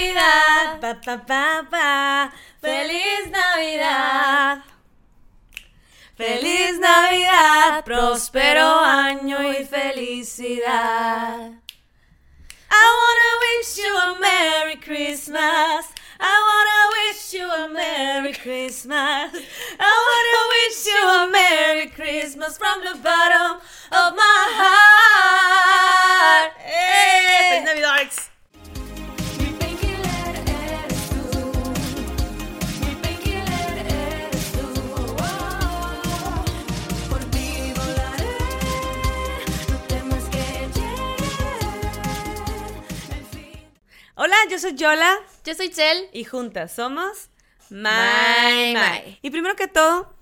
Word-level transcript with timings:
Navidad. 0.00 0.80
Pa, 0.80 0.94
pa, 0.94 1.16
pa, 1.18 1.62
pa. 1.70 2.32
Feliz 2.60 3.28
Navidad. 3.30 4.62
Feliz 6.16 6.78
Navidad, 6.78 7.84
próspero 7.84 8.80
año 8.80 9.42
y 9.42 9.64
felicidad. 9.64 11.52
I 12.72 12.86
wanna 13.00 13.32
wish 13.44 13.78
you 13.78 13.96
a 13.96 14.18
Merry 14.20 14.76
Christmas. 14.76 15.92
I 16.20 16.36
wanna 16.48 16.80
wish 16.96 17.32
you 17.34 17.50
a 17.50 17.68
Merry 17.68 18.32
Christmas. 18.34 19.32
I 19.78 19.92
wanna 20.06 20.40
wish 20.54 20.86
you 20.86 21.08
a 21.08 21.28
Merry 21.30 21.88
Christmas 21.88 22.58
from 22.58 22.80
the 22.84 22.98
bottom 23.02 23.60
of 23.92 24.14
my 24.14 24.46
heart. 24.60 26.52
¡Eh! 26.58 27.50
¡Feliz 27.50 27.64
Navidad! 27.64 28.29
Hola, 44.30 44.48
yo 44.48 44.60
soy 44.60 44.76
Yola 44.76 45.16
Yo 45.44 45.54
soy 45.56 45.70
Chel. 45.70 46.08
y 46.12 46.22
juntas 46.22 46.70
somos 46.70 47.30
My 47.68 48.72
My. 48.74 49.18
Y 49.22 49.30
primero 49.30 49.56
que 49.56 49.66
todo, 49.66 50.14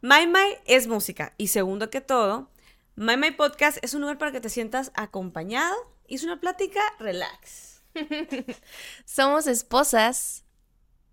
My 0.00 0.28
My 0.28 0.58
es 0.64 0.86
música. 0.86 1.34
Y 1.36 1.48
segundo 1.48 1.90
que 1.90 2.00
todo, 2.00 2.52
My 2.94 3.16
My 3.16 3.32
Podcast 3.32 3.78
es 3.82 3.94
un 3.94 4.02
lugar 4.02 4.18
para 4.18 4.30
que 4.30 4.40
te 4.40 4.48
sientas 4.48 4.92
acompañado 4.94 5.74
y 6.06 6.14
es 6.14 6.22
una 6.22 6.38
plática 6.38 6.80
relax. 7.00 7.82
Somos 9.04 9.48
esposas. 9.48 10.44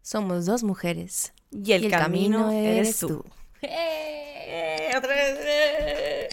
Somos 0.04 0.46
dos 0.46 0.62
mujeres. 0.62 1.34
Y 1.50 1.72
el, 1.72 1.90
camino, 1.90 2.52
eres 2.52 3.00
tú. 3.00 3.26
¡Eh! 3.64 4.92
Eh, 4.92 4.92
otra 4.96 5.16
vez. 5.16 6.30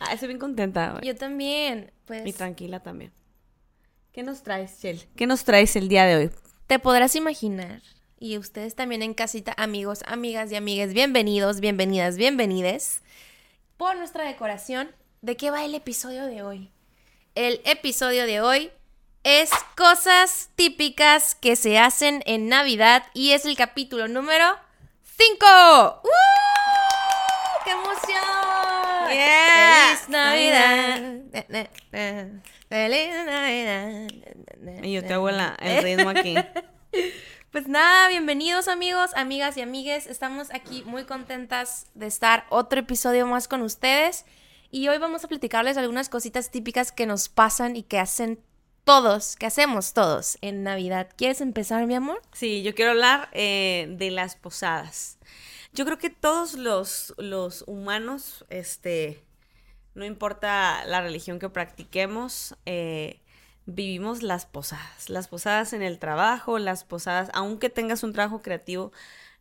Ah, 0.00 0.12
estoy 0.12 0.26
bien 0.26 0.40
contenta. 0.40 0.90
güey. 0.90 1.04
Yo 1.04 1.14
también. 1.14 1.92
Pues 2.04 2.26
Y 2.26 2.32
tranquila 2.32 2.80
también. 2.80 3.12
¿Qué 4.12 4.22
nos 4.22 4.42
traes, 4.42 4.78
Chel? 4.78 5.02
¿Qué 5.16 5.26
nos 5.26 5.44
traes 5.44 5.74
el 5.74 5.88
día 5.88 6.04
de 6.04 6.16
hoy? 6.16 6.30
te 6.66 6.78
podrás 6.78 7.16
imaginar. 7.16 7.82
Y 8.18 8.38
ustedes 8.38 8.74
también 8.74 9.02
en 9.02 9.12
casita, 9.14 9.52
amigos, 9.58 10.00
amigas 10.06 10.50
y 10.50 10.56
amigues, 10.56 10.94
bienvenidos, 10.94 11.60
bienvenidas, 11.60 12.16
bienvenides. 12.16 13.02
Por 13.76 13.96
nuestra 13.96 14.24
decoración, 14.24 14.90
¿de 15.20 15.36
qué 15.36 15.50
va 15.50 15.64
el 15.64 15.74
episodio 15.74 16.24
de 16.24 16.42
hoy? 16.42 16.70
El 17.34 17.60
episodio 17.64 18.24
de 18.26 18.40
hoy 18.40 18.70
es 19.22 19.50
cosas 19.76 20.50
típicas 20.56 21.34
que 21.34 21.56
se 21.56 21.78
hacen 21.78 22.22
en 22.26 22.48
Navidad 22.48 23.04
y 23.12 23.32
es 23.32 23.44
el 23.44 23.56
capítulo 23.56 24.08
número 24.08 24.46
5. 25.18 26.00
¡Uh! 26.04 26.08
¡Qué 27.64 27.70
emoción! 27.70 29.12
Yeah. 29.12 29.86
¡Feliz 29.88 29.91
Navidad! 30.08 31.20
¡Feliz 32.68 33.10
Navidad! 33.26 34.08
Y 34.82 34.92
yo 34.92 35.02
te 35.04 35.12
hago 35.12 35.30
la- 35.30 35.56
el 35.60 35.82
ritmo 35.82 36.10
aquí. 36.10 36.34
Pues 37.50 37.68
nada, 37.68 38.08
bienvenidos 38.08 38.66
amigos, 38.66 39.10
amigas 39.14 39.58
y 39.58 39.60
amigues. 39.60 40.06
Estamos 40.06 40.48
aquí 40.54 40.82
muy 40.86 41.04
contentas 41.04 41.86
de 41.92 42.06
estar 42.06 42.46
otro 42.48 42.80
episodio 42.80 43.26
más 43.26 43.46
con 43.46 43.60
ustedes. 43.60 44.24
Y 44.70 44.88
hoy 44.88 44.96
vamos 44.96 45.22
a 45.22 45.28
platicarles 45.28 45.76
algunas 45.76 46.08
cositas 46.08 46.50
típicas 46.50 46.92
que 46.92 47.04
nos 47.04 47.28
pasan 47.28 47.76
y 47.76 47.82
que 47.82 47.98
hacen 47.98 48.40
todos, 48.84 49.36
que 49.36 49.44
hacemos 49.44 49.92
todos 49.92 50.38
en 50.40 50.62
Navidad. 50.62 51.10
¿Quieres 51.14 51.42
empezar, 51.42 51.86
mi 51.86 51.94
amor? 51.94 52.22
Sí, 52.32 52.62
yo 52.62 52.74
quiero 52.74 52.92
hablar 52.92 53.28
eh, 53.32 53.86
de 53.98 54.10
las 54.10 54.34
posadas. 54.34 55.18
Yo 55.74 55.84
creo 55.84 55.98
que 55.98 56.08
todos 56.08 56.54
los, 56.54 57.12
los 57.18 57.64
humanos, 57.66 58.46
este, 58.48 59.22
no 59.94 60.04
importa 60.04 60.84
la 60.86 61.00
religión 61.00 61.38
que 61.38 61.48
practiquemos, 61.48 62.56
eh, 62.66 63.20
vivimos 63.66 64.22
las 64.22 64.46
posadas. 64.46 65.08
Las 65.08 65.28
posadas 65.28 65.72
en 65.72 65.82
el 65.82 65.98
trabajo, 65.98 66.58
las 66.58 66.84
posadas, 66.84 67.30
aunque 67.34 67.70
tengas 67.70 68.02
un 68.02 68.12
trabajo 68.12 68.42
creativo, 68.42 68.92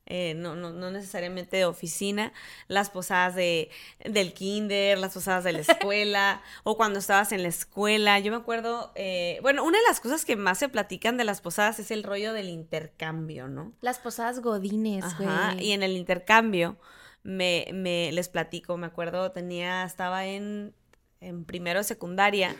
eh, 0.08 0.34
no, 0.36 0.56
no, 0.56 0.72
no 0.72 0.92
necesariamente 0.92 1.56
de 1.56 1.66
oficina, 1.66 2.34
las 2.68 2.90
posadas 2.90 3.34
de, 3.36 3.70
del 4.04 4.34
kinder, 4.34 4.98
las 4.98 5.14
posadas 5.14 5.44
de 5.44 5.54
la 5.54 5.60
escuela, 5.68 6.42
o 6.64 6.76
cuando 6.76 7.00
estabas 7.00 7.32
en 7.32 7.44
la 7.44 7.50
escuela. 7.50 8.20
Yo 8.20 8.32
me 8.32 8.38
acuerdo, 8.38 8.92
eh, 8.96 9.40
bueno, 9.42 9.64
una 9.64 9.78
de 9.78 9.86
las 9.88 10.02
cosas 10.02 10.26
que 10.26 10.36
más 10.36 10.58
se 10.58 10.70
platican 10.70 11.18
de 11.18 11.24
las 11.24 11.40
posadas 11.40 11.80
es 11.80 11.92
el 11.92 12.04
rollo 12.04 12.34
del 12.34 12.50
intercambio, 12.50 13.48
¿no? 13.48 13.72
Las 13.80 14.00
posadas 14.00 14.42
godines, 14.42 15.06
güey. 15.18 15.64
Y 15.64 15.72
en 15.72 15.84
el 15.84 15.96
intercambio 15.96 16.78
me, 17.24 17.68
me 17.74 18.12
les 18.12 18.30
platico, 18.30 18.78
me 18.78 18.88
acuerdo, 18.88 19.32
tenía, 19.32 19.84
estaba 19.84 20.26
en, 20.26 20.74
en 21.20 21.46
primero 21.46 21.80
de 21.80 21.84
secundaria 21.84 22.56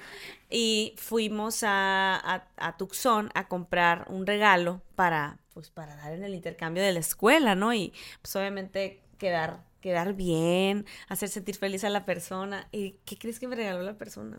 y 0.50 0.96
fuimos 0.98 1.64
a, 1.64 2.16
a, 2.18 2.48
a 2.58 2.78
Tucson 2.78 3.30
a 3.34 3.48
comprar 3.48 4.06
un 4.10 4.26
regalo 4.28 4.82
para, 4.96 5.40
pues, 5.54 5.70
para 5.72 5.96
dar 5.96 6.14
en 6.14 6.24
el 6.24 6.36
intercambio 6.36 6.84
de 6.84 6.94
la 6.94 7.00
escuela, 7.00 7.56
¿no? 7.56 7.74
Y 7.74 7.94
pues 8.22 8.36
obviamente 8.36 9.02
quedar, 9.18 9.66
quedar 9.82 10.14
bien, 10.14 10.86
hacer 11.08 11.30
sentir 11.30 11.56
feliz 11.56 11.84
a 11.84 11.90
la 11.90 12.06
persona. 12.06 12.68
¿Y 12.72 12.94
qué 13.06 13.18
crees 13.18 13.40
que 13.40 13.48
me 13.48 13.56
regaló 13.56 13.82
la 13.84 13.98
persona? 13.98 14.38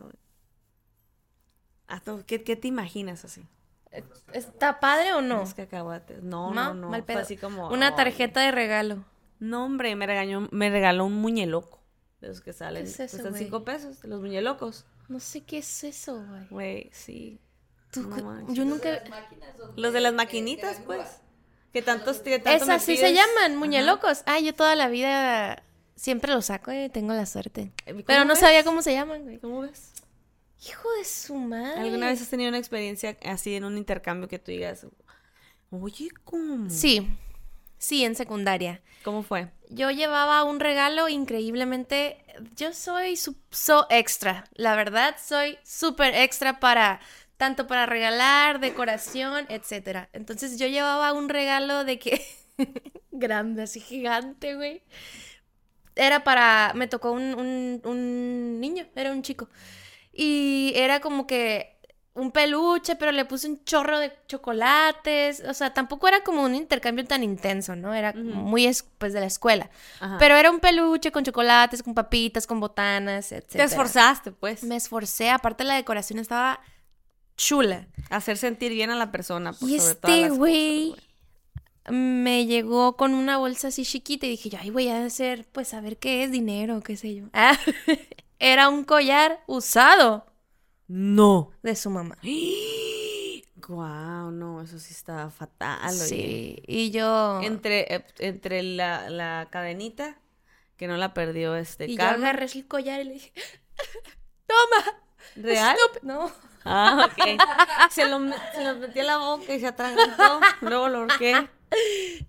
Ah, 1.89 2.03
¿Qué, 2.27 2.43
qué 2.43 2.57
te 2.57 2.69
imaginas 2.69 3.25
así? 3.25 3.47
¿Está 4.33 4.81
padre 4.81 5.13
o 5.13 5.21
no? 5.21 5.45
Cacahuates. 5.55 6.23
No, 6.23 6.51
No, 6.53 6.73
no, 6.73 6.75
no. 6.75 6.89
mal 6.91 7.03
Fue 7.03 7.07
pedo. 7.15 7.19
así 7.23 7.37
como. 7.37 7.69
Una 7.69 7.95
tarjeta 7.95 8.41
de 8.41 8.51
regalo. 8.53 9.05
No, 9.43 9.65
hombre, 9.65 9.97
me 9.97 10.07
regañó, 10.07 10.49
me 10.53 10.71
regaló 10.71 11.05
un 11.05 11.15
muñeloco. 11.15 11.83
De 12.21 12.29
los 12.29 12.41
que 12.41 12.53
salen. 12.53 12.85
¿Qué 12.85 12.91
es 12.91 13.01
eso, 13.01 13.17
cuestan 13.17 13.35
cinco 13.35 13.65
pesos, 13.65 14.01
de 14.01 14.07
los 14.07 14.21
muñelocos. 14.21 14.87
No 15.09 15.19
sé 15.19 15.41
qué 15.41 15.59
es 15.59 15.83
eso, 15.83 16.25
güey. 16.25 16.47
Güey, 16.49 16.91
sí. 16.93 17.41
Tú 17.91 18.03
No. 18.03 18.55
Yo 18.55 18.65
nunca... 18.65 19.03
Los 19.75 19.93
de 19.93 20.01
las 20.01 20.15
maquinitas, 20.15 20.81
pues. 20.87 21.05
Que 21.73 21.83
tantos 21.83 22.21
que 22.21 22.39
tanto 22.39 22.63
Esas 22.63 22.85
sí 22.85 22.97
se 22.97 23.13
llaman, 23.13 23.57
muñelocos. 23.57 24.23
Ah, 24.27 24.39
yo 24.39 24.55
toda 24.55 24.77
la 24.77 24.87
vida 24.87 25.65
siempre 25.97 26.33
los 26.33 26.47
saco 26.47 26.73
y 26.73 26.89
tengo 26.89 27.13
la 27.13 27.27
suerte. 27.27 27.73
¿Cómo 27.85 28.05
Pero 28.07 28.25
no 28.25 28.35
ves? 28.35 28.39
sabía 28.39 28.63
cómo 28.63 28.81
se 28.81 28.93
llaman, 28.93 29.25
güey. 29.25 29.41
¿Cómo 29.41 29.63
ves? 29.63 29.93
Hijo 30.65 30.89
de 30.99 31.05
su 31.05 31.35
madre. 31.35 31.81
¿Alguna 31.81 32.07
vez 32.07 32.23
has 32.23 32.29
tenido 32.29 32.49
una 32.49 32.59
experiencia 32.59 33.19
así 33.25 33.57
en 33.57 33.65
un 33.65 33.77
intercambio 33.77 34.29
que 34.29 34.39
tú 34.39 34.53
digas, 34.53 34.87
oye, 35.71 36.11
¿cómo? 36.23 36.71
Sí, 36.71 37.09
sí, 37.83 38.05
en 38.05 38.15
secundaria. 38.15 38.81
¿Cómo 39.03 39.23
fue? 39.23 39.51
Yo 39.69 39.91
llevaba 39.91 40.45
un 40.45 40.61
regalo 40.61 41.09
increíblemente... 41.09 42.19
Yo 42.57 42.73
soy 42.73 43.17
so 43.17 43.87
extra, 43.91 44.45
la 44.55 44.75
verdad, 44.75 45.17
soy 45.23 45.59
súper 45.65 46.15
extra 46.15 46.61
para... 46.61 47.01
Tanto 47.37 47.67
para 47.67 47.87
regalar, 47.87 48.61
decoración, 48.61 49.47
etcétera. 49.49 50.09
Entonces 50.13 50.61
yo 50.61 50.69
llevaba 50.69 51.13
un 51.13 51.29
regalo 51.29 51.85
de 51.85 51.99
que... 51.99 52.25
grande, 53.11 53.65
así 53.65 53.81
gigante, 53.81 54.55
güey. 54.55 54.83
Era 55.97 56.23
para... 56.23 56.73
Me 56.77 56.87
tocó 56.87 57.11
un, 57.11 57.35
un, 57.35 57.81
un 57.85 58.61
niño, 58.61 58.87
era 58.95 59.11
un 59.11 59.23
chico. 59.23 59.49
Y 60.13 60.73
era 60.77 61.01
como 61.01 61.27
que 61.27 61.81
un 62.15 62.31
peluche, 62.31 62.95
pero 62.97 63.11
le 63.11 63.25
puse 63.25 63.49
un 63.49 63.65
chorro 63.65 63.99
de 63.99 64.13
chocolates. 64.29 65.43
O 65.49 65.55
sea, 65.55 65.73
tampoco 65.73 66.09
era 66.09 66.23
como 66.23 66.43
un 66.43 66.55
intercambio 66.55 67.05
tan 67.07 67.23
intenso, 67.23 67.75
¿no? 67.75 67.95
Era 67.95 68.13
muy 68.13 68.67
es- 68.67 68.85
pues 68.99 69.13
de 69.15 69.21
la 69.21 69.27
escuela. 69.27 69.71
Ajá. 70.01 70.19
Pero 70.19 70.37
era 70.37 70.51
un 70.51 70.61
peluche 70.61 71.11
con 71.11 71.25
chocolates, 71.25 71.83
con 71.83 71.95
papitas, 71.95 72.47
con 72.47 72.61
botanas, 72.61 73.33
etc. 73.33 73.47
te 73.53 73.63
esforzaste, 73.63 74.33
pues. 74.33 74.63
Me 74.65 74.77
esforcé. 74.77 75.31
Aparte 75.31 75.65
la 75.65 75.75
decoración 75.75 76.19
estaba 76.19 76.61
chula. 77.37 77.87
Hacer 78.11 78.37
sentir 78.37 78.73
bien 78.73 78.91
a 78.91 78.97
la 78.97 79.11
persona. 79.11 79.53
Por 79.55 79.69
Y 79.71 79.79
sobre 79.79 79.93
este 79.93 80.29
güey 80.31 80.95
me 81.91 82.47
llegó 82.47 82.97
con 82.97 83.15
una 83.15 83.39
bolsa 83.39 83.69
así 83.69 83.85
chiquita 83.85 84.27
y 84.27 84.31
dije, 84.31 84.51
yo, 84.51 84.59
ay, 84.61 84.71
voy 84.71 84.89
a 84.89 85.05
hacer, 85.05 85.47
pues 85.51 85.75
a 85.75 85.81
ver 85.81 85.97
qué 85.99 86.23
es 86.25 86.31
dinero, 86.31 86.81
qué 86.81 86.97
sé 86.97 87.15
yo. 87.15 87.25
Ah, 87.33 87.59
era 88.39 88.69
un 88.69 88.85
collar 88.85 89.41
usado 89.47 90.27
No. 90.89 91.51
de 91.63 91.75
su 91.77 91.91
mamá. 91.91 92.17
Guau, 93.57 94.31
no, 94.33 94.61
eso 94.63 94.79
sí 94.79 94.93
está 94.93 95.31
fatal. 95.31 95.79
oye. 95.95 95.97
Sí, 96.09 96.63
y 96.67 96.91
yo... 96.91 97.41
Entre, 97.43 97.95
eh, 97.95 98.05
entre 98.19 98.63
la, 98.63 99.09
la 99.09 99.49
cadenita, 99.51 100.19
que 100.77 100.89
no 100.89 100.97
la 100.97 101.15
perdió 101.15 101.55
este 101.55 101.87
y 101.87 101.93
yo 101.93 101.99
Carmen. 101.99 102.25
agarré 102.25 102.47
el 102.53 102.67
collar 102.67 103.01
y 103.01 103.05
le 103.05 103.13
dije, 103.15 103.33
toma. 104.47 104.97
¿Real? 105.37 105.77
estúpido". 105.77 106.15
No. 106.15 106.33
Ah, 106.65 107.09
ok. 107.11 107.41
Se 107.91 108.05
lo, 108.09 108.19
se 108.55 108.65
lo 108.65 108.77
metí 108.77 109.01
a 109.01 109.05
la 109.05 109.19
boca 109.19 109.55
y 109.55 109.61
se 109.61 109.67
atragantó. 109.67 110.41
Luego 110.61 110.89
lo 110.89 111.01
horqué. 111.01 111.49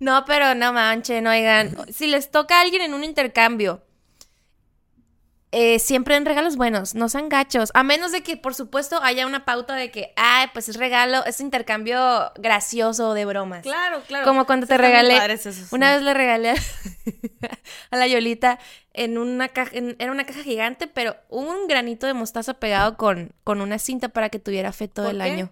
No, 0.00 0.24
pero 0.24 0.54
no 0.54 0.72
manchen, 0.72 1.26
oigan. 1.26 1.76
Si 1.92 2.06
les 2.06 2.30
toca 2.30 2.58
a 2.58 2.62
alguien 2.62 2.82
en 2.82 2.94
un 2.94 3.04
intercambio 3.04 3.82
eh, 5.56 5.78
siempre 5.78 6.16
en 6.16 6.26
regalos 6.26 6.56
buenos, 6.56 6.96
no 6.96 7.08
sean 7.08 7.28
gachos. 7.28 7.70
A 7.74 7.84
menos 7.84 8.10
de 8.10 8.24
que, 8.24 8.36
por 8.36 8.54
supuesto, 8.56 9.00
haya 9.02 9.24
una 9.26 9.44
pauta 9.44 9.76
de 9.76 9.92
que, 9.92 10.12
ay, 10.16 10.48
pues 10.52 10.68
es 10.68 10.76
regalo, 10.76 11.24
es 11.26 11.40
intercambio 11.40 12.32
gracioso 12.36 13.14
de 13.14 13.24
bromas. 13.24 13.62
Claro, 13.62 14.02
claro. 14.08 14.26
Como 14.26 14.46
cuando 14.46 14.66
te 14.66 14.76
regalé. 14.76 15.16
esos, 15.32 15.72
Una 15.72 15.90
sí. 15.90 15.94
vez 15.94 16.02
le 16.02 16.12
regalé 16.14 16.50
a, 17.90 17.96
la 17.96 18.06
Yolita 18.08 18.58
en 18.92 19.16
una 19.16 19.48
caja, 19.48 19.70
en- 19.74 19.94
era 20.00 20.10
una 20.10 20.24
caja 20.26 20.42
gigante, 20.42 20.88
pero 20.88 21.16
un 21.28 21.68
granito 21.68 22.06
de 22.08 22.14
mostaza 22.14 22.54
pegado 22.54 22.96
con, 22.96 23.32
con 23.44 23.60
una 23.60 23.78
cinta 23.78 24.08
para 24.08 24.30
que 24.30 24.40
tuviera 24.40 24.72
fe 24.72 24.88
todo 24.88 25.06
¿Por 25.06 25.14
el 25.14 25.22
qué? 25.22 25.30
año. 25.30 25.50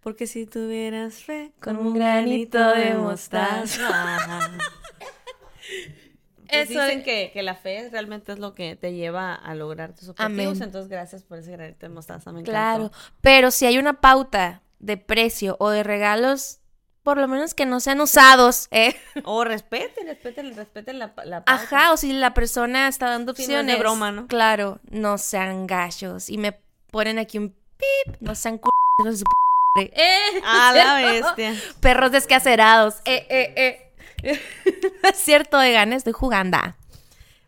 Porque 0.00 0.26
si 0.26 0.46
tuvieras 0.46 1.14
fe 1.14 1.52
Con 1.62 1.76
un 1.76 1.94
granito 1.94 2.58
de 2.72 2.94
mostaza. 2.94 4.50
Eso- 6.62 6.72
dicen 6.84 7.02
que, 7.02 7.30
que 7.32 7.42
la 7.42 7.54
fe 7.54 7.88
realmente 7.90 8.32
es 8.32 8.38
lo 8.38 8.54
que 8.54 8.76
te 8.76 8.92
lleva 8.94 9.34
a 9.34 9.54
lograr 9.54 9.94
tus 9.94 10.08
objetivos. 10.08 10.32
Amén. 10.58 10.62
Entonces, 10.62 10.88
gracias 10.88 11.22
por 11.22 11.38
ese 11.38 11.52
granito 11.52 11.86
de 11.86 11.88
mostaza. 11.90 12.32
Me 12.32 12.42
Claro, 12.42 12.90
pero 13.20 13.50
si 13.50 13.66
hay 13.66 13.78
una 13.78 14.00
pauta 14.00 14.62
de 14.78 14.96
precio 14.96 15.56
o 15.60 15.70
de 15.70 15.82
regalos, 15.82 16.60
por 17.02 17.18
lo 17.18 17.28
menos 17.28 17.54
que 17.54 17.66
no 17.66 17.80
sean 17.80 18.00
usados, 18.00 18.68
¿eh? 18.70 18.96
O 19.24 19.44
respeten, 19.44 20.06
respeten, 20.06 20.54
respeten 20.56 20.98
la, 20.98 21.12
la 21.24 21.44
pauta. 21.44 21.62
Ajá, 21.62 21.92
o 21.92 21.96
si 21.96 22.12
la 22.12 22.32
persona 22.34 22.88
está 22.88 23.10
dando 23.10 23.32
no 23.32 23.38
es 23.38 23.38
de 23.38 23.44
opciones. 23.44 23.78
broma, 23.78 24.10
¿no? 24.12 24.26
Claro, 24.26 24.80
no 24.90 25.18
sean 25.18 25.66
gachos. 25.66 26.30
Y 26.30 26.38
me 26.38 26.58
ponen 26.90 27.18
aquí 27.18 27.38
un 27.38 27.50
pip, 27.76 28.16
no 28.20 28.34
sean 28.34 28.58
p- 28.58 28.70
¡Eh! 29.76 30.40
A 30.44 30.72
la 30.72 30.94
bestia. 30.94 31.54
Perros 31.80 32.12
descacerados. 32.12 32.94
Eh, 33.04 33.26
eh, 33.28 33.52
eh. 33.56 33.83
Es 35.02 35.16
cierto, 35.16 35.60
Egan, 35.60 35.92
estoy 35.92 36.12
jugando. 36.12 36.58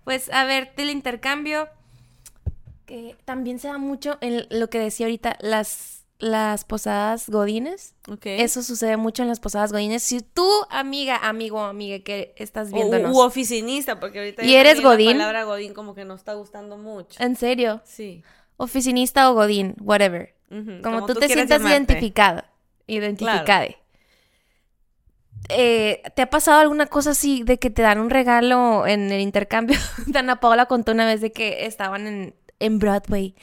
Pues, 0.05 0.31
a 0.33 0.45
ver, 0.45 0.75
del 0.77 0.91
intercambio, 0.91 1.69
que 2.87 3.17
también 3.25 3.59
se 3.59 3.69
da 3.69 3.79
mucho 3.79 4.19
en 4.21 4.47
lo 4.51 4.71
que 4.71 4.79
decía 4.79 5.07
ahorita, 5.07 5.37
las, 5.41 6.05
las 6.19 6.65
posadas 6.65 7.29
godines. 7.29 7.95
Ok. 8.09 8.27
Eso 8.27 8.63
sucede 8.63 8.97
mucho 8.97 9.23
en 9.23 9.29
las 9.29 9.41
posadas 9.41 9.73
godines. 9.73 10.03
Si 10.05 10.21
tú, 10.21 10.49
amiga, 10.71 11.17
amigo, 11.17 11.61
amiga, 11.61 11.99
que 12.05 12.33
estás 12.37 12.69
O- 12.71 12.75
viéndonos, 12.75 13.15
u 13.15 13.21
oficinista, 13.21 13.99
porque 13.99 14.19
ahorita 14.21 14.45
¿Y 14.45 14.55
eres 14.55 14.81
godín? 14.81 15.19
La 15.19 15.25
palabra 15.25 15.45
godín 15.45 15.75
como 15.75 15.95
que 15.95 16.05
no 16.05 16.15
está 16.15 16.35
gustando 16.35 16.79
mucho. 16.79 17.21
en 17.23 17.35
serio, 17.35 17.81
Sí. 17.85 18.23
oficinista 18.57 19.29
o 19.31 19.35
godín, 19.35 19.75
whatever. 19.81 20.35
Ujú, 20.51 20.81
Como, 20.83 21.07
tú, 21.07 21.15
te 21.15 21.27
quieras 21.27 21.33
sientas 21.49 21.59
llamarte. 21.59 21.77
identificado, 21.95 22.45
identificada. 22.87 23.67
Eh, 25.49 26.03
¿Te 26.15 26.23
ha 26.23 26.31
pasado 26.31 26.61
alguna 26.61 26.87
cosa 26.87 27.11
así 27.11 27.43
de 27.45 27.59
que 27.59 27.71
te 27.71 27.83
dan 27.83 28.01
un 28.01 28.11
regalo 28.11 28.87
en 28.87 29.13
el 29.13 29.21
intercambio? 29.21 29.79
Dana 30.07 30.41
Paola 30.41 30.67
contó 30.67 30.93
una 30.93 31.07
vez 31.07 31.21
de 31.21 31.33
que 31.33 31.67
estaban 31.67 32.07
en, 32.07 32.35
en 32.59 32.79
Broadway, 32.79 33.35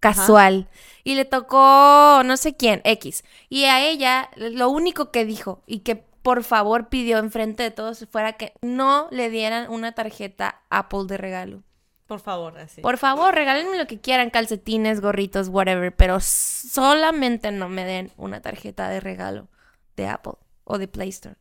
casual, 0.00 0.68
y 1.04 1.14
le 1.14 1.24
tocó 1.24 2.22
no 2.24 2.36
sé 2.36 2.56
quién, 2.56 2.80
X. 2.84 3.24
Y 3.48 3.64
a 3.64 3.84
ella 3.86 4.30
lo 4.36 4.68
único 4.70 5.10
que 5.10 5.24
dijo 5.24 5.62
y 5.66 5.80
que 5.80 5.96
por 5.96 6.44
favor 6.44 6.88
pidió 6.88 7.18
enfrente 7.18 7.62
de 7.64 7.70
todos 7.70 8.06
fuera 8.10 8.34
que 8.34 8.54
no 8.62 9.08
le 9.10 9.28
dieran 9.28 9.70
una 9.70 9.92
tarjeta 9.92 10.62
Apple 10.70 11.04
de 11.06 11.18
regalo. 11.18 11.62
Por 12.06 12.20
favor, 12.20 12.58
así. 12.58 12.80
Por 12.80 12.98
favor, 12.98 13.34
regálenme 13.34 13.78
lo 13.78 13.86
que 13.86 14.00
quieran, 14.00 14.30
calcetines, 14.30 15.00
gorritos, 15.00 15.48
whatever, 15.48 15.94
pero 15.94 16.18
solamente 16.20 17.50
no 17.52 17.68
me 17.68 17.84
den 17.84 18.12
una 18.16 18.40
tarjeta 18.40 18.88
de 18.88 19.00
regalo 19.00 19.48
de 19.96 20.08
Apple 20.08 20.34
o 20.64 20.78
de 20.78 20.88
Play 20.88 21.08
Store. 21.10 21.36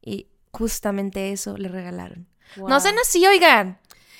Y 0.00 0.28
justamente 0.52 1.32
eso 1.32 1.56
le 1.56 1.68
regalaron. 1.68 2.26
No 2.56 2.64
Wow. 2.68 2.80
sean 2.80 2.98
así, 2.98 3.26
oigan. 3.26 3.78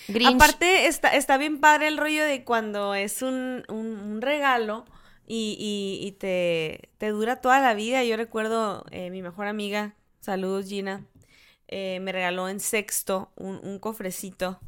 Grinch. 0.08 0.34
Aparte, 0.34 0.86
está, 0.86 1.08
está 1.14 1.36
bien 1.38 1.60
padre 1.60 1.88
el 1.88 1.96
rollo 1.98 2.24
de 2.24 2.44
cuando 2.44 2.94
es 2.94 3.22
un, 3.22 3.64
un- 3.68 3.98
un 3.98 4.20
regalo 4.22 4.84
y, 5.26 5.56
y- 5.58 6.06
y 6.06 6.12
te, 6.12 6.90
te 6.98 7.08
dura 7.10 7.40
toda 7.40 7.60
la 7.60 7.74
vida. 7.74 8.02
Yo 8.04 8.16
recuerdo 8.16 8.84
eh, 8.90 9.10
mi 9.10 9.22
mejor 9.22 9.46
amiga, 9.46 9.94
saludos 10.20 10.66
Gina, 10.66 11.06
eh, 11.68 12.00
me 12.00 12.12
regaló 12.12 12.48
en 12.48 12.58
sexto 12.60 13.32
un, 13.36 13.60
un 13.62 13.78
cofrecito 13.78 14.60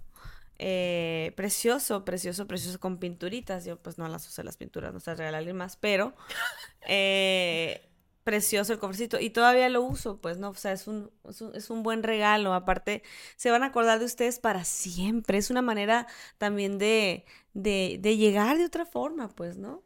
eh, 0.58 1.32
precioso, 1.36 2.04
precioso, 2.04 2.46
precioso, 2.46 2.78
con 2.78 2.98
pinturitas. 2.98 3.64
Yo 3.64 3.76
pues 3.76 3.98
no 3.98 4.06
las 4.08 4.26
usé 4.28 4.44
las 4.44 4.56
pinturas, 4.56 4.92
no 4.94 5.00
se 5.00 5.10
alguien 5.10 5.56
más, 5.56 5.76
pero 5.76 6.14
eh, 6.86 7.88
precioso 8.24 8.72
el 8.72 8.78
cofrecito. 8.78 9.20
Y 9.20 9.30
todavía 9.30 9.68
lo 9.68 9.82
uso, 9.82 10.18
pues 10.20 10.38
no, 10.38 10.50
o 10.50 10.54
sea, 10.54 10.72
es 10.72 10.88
un, 10.88 11.10
es 11.28 11.40
un, 11.40 11.54
es 11.54 11.70
un 11.70 11.82
buen 11.82 12.02
regalo. 12.02 12.54
Aparte, 12.54 13.02
se 13.36 13.50
van 13.50 13.62
a 13.62 13.66
acordar 13.66 13.98
de 13.98 14.06
ustedes 14.06 14.38
para 14.38 14.64
siempre. 14.64 15.38
Es 15.38 15.50
una 15.50 15.62
manera 15.62 16.06
también 16.38 16.78
de, 16.78 17.24
de, 17.52 17.98
de 18.00 18.16
llegar 18.16 18.58
de 18.58 18.64
otra 18.64 18.86
forma, 18.86 19.28
pues, 19.28 19.56
¿no? 19.56 19.82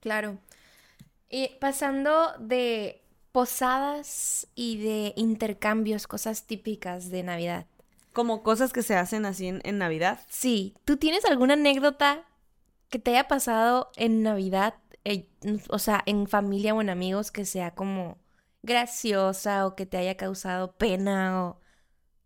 Claro. 0.00 0.38
Y 1.28 1.50
pasando 1.60 2.32
de 2.38 3.02
posadas 3.32 4.46
y 4.54 4.78
de 4.78 5.12
intercambios, 5.16 6.06
cosas 6.06 6.46
típicas 6.46 7.10
de 7.10 7.22
Navidad. 7.22 7.66
Como 8.12 8.42
cosas 8.42 8.72
que 8.72 8.82
se 8.82 8.94
hacen 8.94 9.26
así 9.26 9.48
en, 9.48 9.60
en 9.64 9.78
Navidad. 9.78 10.20
Sí, 10.28 10.74
¿tú 10.84 10.96
tienes 10.96 11.24
alguna 11.24 11.54
anécdota 11.54 12.24
que 12.90 13.00
te 13.00 13.10
haya 13.10 13.26
pasado 13.26 13.90
en 13.96 14.22
Navidad, 14.22 14.74
eh, 15.04 15.28
o 15.70 15.78
sea, 15.78 16.02
en 16.06 16.26
familia 16.28 16.74
o 16.74 16.80
en 16.80 16.90
amigos, 16.90 17.30
que 17.30 17.44
sea 17.44 17.74
como 17.74 18.18
graciosa 18.62 19.66
o 19.66 19.76
que 19.76 19.86
te 19.86 19.96
haya 19.98 20.16
causado 20.16 20.76
pena 20.76 21.44
o 21.46 21.60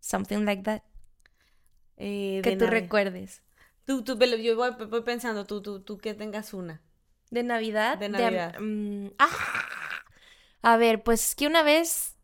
something 0.00 0.44
like 0.44 0.62
that? 0.64 0.82
eh, 1.96 2.40
Que 2.42 2.52
tú 2.52 2.66
recuerdes. 2.66 3.42
Tú, 3.84 4.04
tú, 4.04 4.16
yo 4.18 4.56
voy, 4.56 4.70
voy 4.86 5.02
pensando, 5.02 5.44
tú, 5.46 5.62
tú, 5.62 5.80
tú 5.80 5.98
que 5.98 6.14
tengas 6.14 6.54
una. 6.54 6.80
¿De 7.30 7.42
Navidad? 7.42 7.98
De 7.98 8.08
Navidad. 8.08 8.54
mm, 8.60 9.08
¡ah! 9.18 9.28
A 10.62 10.76
ver, 10.76 11.02
pues 11.02 11.34
que 11.34 11.46
una 11.46 11.62
vez, 11.62 12.16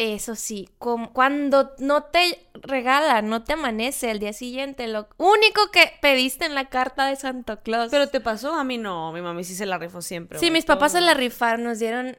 eso 0.00 0.34
sí, 0.34 0.68
como 0.78 1.12
cuando 1.12 1.72
no 1.78 2.04
te 2.04 2.48
regalan, 2.54 3.28
no 3.28 3.44
te 3.44 3.52
amanece 3.52 4.10
el 4.10 4.18
día 4.18 4.32
siguiente, 4.32 4.88
lo 4.88 5.08
único 5.18 5.70
que 5.70 5.92
pediste 6.00 6.46
en 6.46 6.54
la 6.54 6.70
carta 6.70 7.06
de 7.06 7.16
Santa 7.16 7.58
Claus. 7.58 7.90
¿Pero 7.90 8.08
te 8.08 8.20
pasó? 8.20 8.54
A 8.54 8.64
mí 8.64 8.78
no, 8.78 9.12
mi 9.12 9.20
mami 9.20 9.44
sí 9.44 9.54
se 9.54 9.66
la 9.66 9.76
rifó 9.78 10.00
siempre. 10.00 10.38
sí, 10.38 10.50
mis 10.50 10.64
papás 10.64 10.92
se 10.92 11.00
la 11.02 11.12
rifaron, 11.12 11.64
nos 11.64 11.78
dieron 11.78 12.16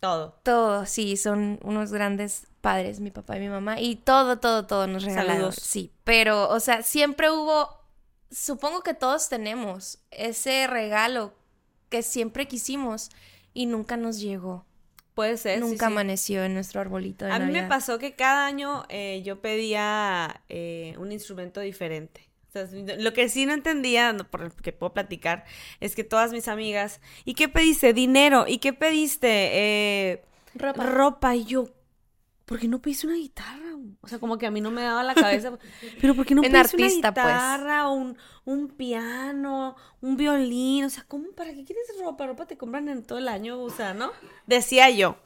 Todo. 0.00 0.38
todo, 0.42 0.84
sí, 0.84 1.16
son 1.16 1.58
unos 1.62 1.92
grandes 1.92 2.46
padres, 2.60 3.00
mi 3.00 3.10
papá 3.10 3.36
y 3.38 3.40
mi 3.40 3.48
mamá, 3.48 3.80
y 3.80 3.96
todo, 3.96 4.38
todo, 4.38 4.66
todo 4.66 4.86
nos 4.86 5.02
regalaron. 5.04 5.36
Saludos. 5.36 5.56
Sí, 5.56 5.92
pero, 6.04 6.48
o 6.50 6.60
sea, 6.60 6.82
siempre 6.82 7.30
hubo, 7.30 7.70
supongo 8.30 8.82
que 8.82 8.92
todos 8.92 9.30
tenemos 9.30 9.98
ese 10.10 10.66
regalo 10.66 11.32
que 11.88 12.02
siempre 12.02 12.48
quisimos 12.48 13.10
y 13.54 13.64
nunca 13.66 13.96
nos 13.96 14.18
llegó. 14.20 14.66
Puede 15.14 15.36
ser. 15.36 15.60
Nunca 15.60 15.86
sí. 15.86 15.92
amaneció 15.92 16.44
en 16.44 16.54
nuestro 16.54 16.80
arbolito 16.80 17.24
de 17.24 17.32
A 17.32 17.38
mí 17.38 17.52
me 17.52 17.64
pasó 17.64 17.98
que 17.98 18.14
cada 18.14 18.46
año 18.46 18.84
eh, 18.88 19.22
yo 19.24 19.40
pedía 19.40 20.42
eh, 20.48 20.94
un 20.98 21.12
instrumento 21.12 21.60
diferente. 21.60 22.28
O 22.48 22.52
sea, 22.52 22.68
lo 22.98 23.12
que 23.12 23.28
sí 23.28 23.46
no 23.46 23.52
entendía, 23.52 24.12
no, 24.12 24.28
por 24.28 24.54
que 24.54 24.72
puedo 24.72 24.92
platicar, 24.92 25.44
es 25.80 25.94
que 25.94 26.04
todas 26.04 26.32
mis 26.32 26.48
amigas, 26.48 27.00
¿y 27.24 27.34
qué 27.34 27.48
pediste? 27.48 27.92
Dinero. 27.92 28.44
¿Y 28.48 28.58
qué 28.58 28.72
pediste? 28.72 29.28
Eh, 29.52 30.24
Ropa. 30.54 30.86
ropa. 30.86 31.36
Y 31.36 31.44
yo, 31.44 31.68
¿por 32.44 32.58
qué 32.58 32.68
no 32.68 32.80
pediste 32.80 33.06
una 33.06 33.16
guitarra? 33.16 33.76
O 34.00 34.08
sea, 34.08 34.18
como 34.18 34.38
que 34.38 34.46
a 34.46 34.50
mí 34.50 34.60
no 34.60 34.70
me 34.70 34.82
daba 34.82 35.02
la 35.02 35.14
cabeza. 35.14 35.58
Pero 36.00 36.14
¿por 36.14 36.26
qué 36.26 36.34
no 36.34 36.42
pediste 36.42 36.58
artista, 36.58 37.08
una 37.10 37.14
pues. 37.14 37.26
guitarra 37.26 37.88
o 37.88 37.92
un, 37.94 38.16
un 38.44 38.68
piano, 38.68 39.76
un 40.00 40.16
violín? 40.16 40.84
O 40.84 40.90
sea, 40.90 41.04
¿cómo? 41.06 41.30
¿Para 41.32 41.52
qué 41.52 41.64
quieres 41.64 41.86
ropa? 42.00 42.26
Ropa 42.26 42.46
te 42.46 42.56
compran 42.56 42.88
en 42.88 43.02
todo 43.02 43.18
el 43.18 43.28
año, 43.28 43.60
o 43.60 43.70
sea, 43.70 43.94
¿no? 43.94 44.12
Decía 44.46 44.90
yo. 44.90 45.16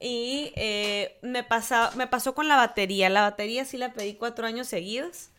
Y 0.00 0.52
eh, 0.56 1.18
me, 1.22 1.44
pasa, 1.44 1.90
me 1.96 2.06
pasó 2.06 2.34
con 2.34 2.48
la 2.48 2.56
batería. 2.56 3.08
La 3.10 3.22
batería 3.22 3.64
sí 3.64 3.76
la 3.76 3.92
pedí 3.92 4.14
cuatro 4.14 4.46
años 4.46 4.66
seguidos. 4.66 5.30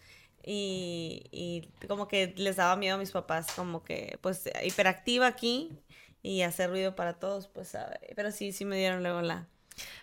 Y, 0.47 1.23
y 1.31 1.67
como 1.87 2.07
que 2.07 2.33
les 2.37 2.57
daba 2.57 2.75
miedo 2.75 2.95
a 2.95 2.99
mis 2.99 3.09
papás, 3.09 3.47
como 3.55 3.83
que, 3.83 4.19
pues, 4.21 4.47
hiperactiva 4.63 5.25
aquí 5.25 5.71
y 6.25 6.41
hacer 6.41 6.71
ruido 6.71 6.95
para 6.95 7.13
todos, 7.13 7.47
pues, 7.47 7.69
¿sabe? 7.69 7.99
pero 8.15 8.31
sí, 8.31 8.51
sí 8.51 8.65
me 8.65 8.77
dieron 8.77 9.03
luego 9.03 9.21
la... 9.21 9.47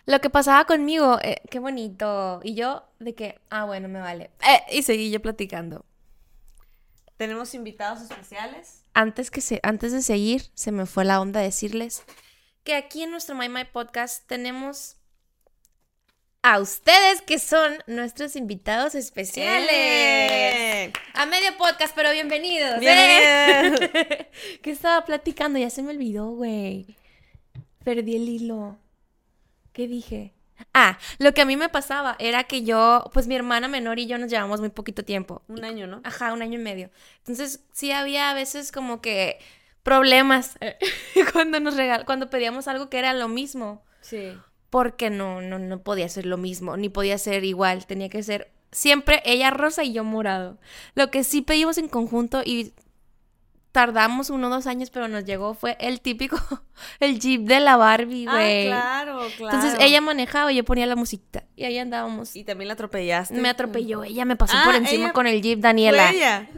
Lo 0.05 0.19
que 0.21 0.29
pasaba 0.29 0.65
conmigo, 0.65 1.19
eh, 1.21 1.41
qué 1.49 1.59
bonito. 1.59 2.41
Y 2.43 2.55
yo, 2.55 2.83
de 2.99 3.15
que, 3.15 3.39
ah, 3.49 3.65
bueno, 3.65 3.87
me 3.87 3.99
vale. 3.99 4.31
Eh, 4.47 4.61
y 4.71 4.83
seguí 4.83 5.11
yo 5.11 5.21
platicando. 5.21 5.85
Tenemos 7.17 7.53
invitados 7.53 8.01
especiales. 8.01 8.83
Antes, 8.93 9.31
que 9.31 9.41
se, 9.41 9.59
antes 9.63 9.91
de 9.91 10.01
seguir, 10.01 10.43
se 10.53 10.71
me 10.71 10.85
fue 10.85 11.05
la 11.05 11.21
onda 11.21 11.39
decirles 11.39 12.03
que 12.63 12.75
aquí 12.75 13.03
en 13.03 13.11
nuestro 13.11 13.35
My 13.35 13.49
My 13.49 13.65
Podcast 13.65 14.25
tenemos 14.27 14.97
a 16.41 16.59
ustedes 16.59 17.21
que 17.21 17.39
son 17.39 17.77
nuestros 17.87 18.35
invitados 18.35 18.95
especiales. 18.95 19.71
¡Eh! 19.71 20.93
A 21.13 21.25
medio 21.25 21.57
podcast, 21.57 21.95
pero 21.95 22.11
bienvenidos. 22.11 22.81
¿eh? 22.81 23.69
Bienvenidos. 23.71 23.89
¿Qué 24.61 24.71
estaba 24.71 25.05
platicando? 25.05 25.57
Ya 25.57 25.69
se 25.69 25.81
me 25.83 25.91
olvidó, 25.91 26.31
güey. 26.31 26.97
Perdí 27.83 28.17
el 28.17 28.27
hilo. 28.27 28.77
¿Qué 29.73 29.87
dije? 29.87 30.33
Ah, 30.73 30.97
lo 31.17 31.33
que 31.33 31.41
a 31.41 31.45
mí 31.45 31.57
me 31.57 31.67
pasaba 31.69 32.15
era 32.19 32.43
que 32.45 32.63
yo, 32.63 33.09
pues 33.13 33.27
mi 33.27 33.35
hermana 33.35 33.67
menor 33.67 33.99
y 33.99 34.05
yo 34.07 34.17
nos 34.17 34.29
llevamos 34.29 34.59
muy 34.59 34.69
poquito 34.69 35.03
tiempo. 35.03 35.41
Un 35.47 35.65
año, 35.65 35.87
¿no? 35.87 35.99
Ajá, 36.03 36.31
un 36.31 36.41
año 36.41 36.59
y 36.59 36.63
medio. 36.63 36.89
Entonces, 37.19 37.61
sí 37.73 37.91
había 37.91 38.29
a 38.29 38.33
veces 38.33 38.71
como 38.71 39.01
que 39.01 39.39
problemas 39.81 40.55
eh, 40.61 40.77
cuando 41.33 41.59
nos 41.59 41.75
regal 41.75 42.05
cuando 42.05 42.29
pedíamos 42.29 42.67
algo 42.67 42.89
que 42.89 42.99
era 42.99 43.13
lo 43.13 43.27
mismo, 43.27 43.83
Sí. 44.01 44.37
porque 44.69 45.09
no, 45.09 45.41
no, 45.41 45.59
no 45.59 45.79
podía 45.81 46.07
ser 46.09 46.25
lo 46.25 46.37
mismo, 46.37 46.77
ni 46.77 46.89
podía 46.89 47.17
ser 47.17 47.43
igual, 47.43 47.85
tenía 47.85 48.09
que 48.09 48.23
ser 48.23 48.51
siempre 48.71 49.21
ella 49.25 49.49
rosa 49.51 49.83
y 49.83 49.93
yo 49.93 50.03
morado. 50.03 50.57
Lo 50.95 51.11
que 51.11 51.23
sí 51.23 51.41
pedimos 51.41 51.77
en 51.77 51.87
conjunto 51.89 52.41
y 52.45 52.73
tardamos 53.73 54.29
uno 54.29 54.47
o 54.47 54.49
dos 54.49 54.67
años, 54.67 54.89
pero 54.89 55.09
nos 55.09 55.25
llegó 55.25 55.53
fue 55.55 55.75
el 55.81 55.99
típico, 55.99 56.37
el 57.01 57.19
jeep 57.19 57.41
de 57.41 57.59
la 57.59 57.75
Barbie, 57.75 58.25
güey. 58.25 58.67
Ah, 58.71 59.01
claro, 59.03 59.27
claro. 59.35 59.57
Entonces 59.57 59.77
ella 59.81 59.99
manejaba 59.99 60.53
y 60.53 60.55
yo 60.55 60.63
ponía 60.63 60.85
la 60.85 60.95
musiquita 60.95 61.43
y 61.57 61.65
ahí 61.65 61.77
andábamos. 61.77 62.35
Y 62.37 62.45
también 62.45 62.69
la 62.69 62.75
atropellaste. 62.75 63.33
Me 63.33 63.49
atropelló, 63.49 64.05
ella 64.05 64.23
me 64.23 64.35
pasó 64.37 64.55
Ah, 64.55 64.63
por 64.63 64.75
encima 64.75 65.05
ella- 65.05 65.13
con 65.13 65.27
el 65.27 65.41
jeep 65.41 65.57
¿Fue 65.59 65.63
Daniela. 65.63 66.11
ella? 66.11 66.49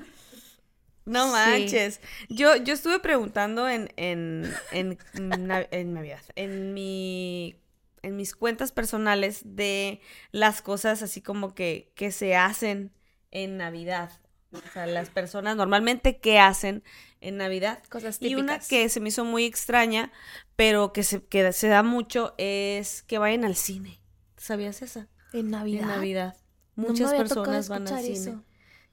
No 1.06 1.26
Sí. 1.26 1.32
manches. 1.32 2.02
Yo, 2.30 2.56
yo 2.58 2.74
estuve 2.74 3.00
preguntando 3.00 3.70
en, 3.70 3.92
en, 3.96 4.52
en, 4.72 4.98
en 5.14 5.94
Navidad, 5.94 6.22
en 6.36 6.74
mi, 6.74 7.56
en 8.02 8.16
mis 8.16 8.36
cuentas 8.36 8.72
personales 8.72 9.42
de 9.46 10.02
las 10.32 10.62
cosas 10.62 11.02
así 11.04 11.22
como 11.22 11.54
que, 11.54 11.92
que 11.96 12.12
se 12.12 12.36
hacen 12.36 12.92
en 13.32 13.58
Navidad. 13.58 14.12
O 14.56 14.72
sea, 14.74 14.86
las 14.88 15.10
personas 15.10 15.56
normalmente 15.56 16.18
qué 16.20 16.40
hacen 16.40 16.84
en 17.22 17.38
Navidad. 17.38 17.82
Cosas 17.90 18.18
Y 18.22 18.36
una 18.36 18.54
típicas. 18.60 18.68
que 18.68 18.90
se 18.90 19.00
me 19.00 19.10
hizo 19.10 19.26
muy 19.26 19.46
extraña, 19.46 20.12
pero 20.56 20.94
que 20.94 21.04
se, 21.04 21.24
que 21.26 21.52
se 21.54 21.68
da 21.68 21.84
mucho, 21.84 22.34
es 22.38 23.04
que 23.04 23.18
vayan 23.18 23.46
al 23.46 23.56
cine. 23.56 24.00
¿Sabías 24.38 24.82
esa? 24.82 25.08
En 25.34 25.50
Navidad. 25.52 25.82
En 25.82 25.88
Navidad. 25.88 26.38
Muchas 26.76 27.14
personas 27.14 27.70
van 27.70 27.88
al 27.88 28.02
cine. 28.04 28.14
eso. 28.18 28.44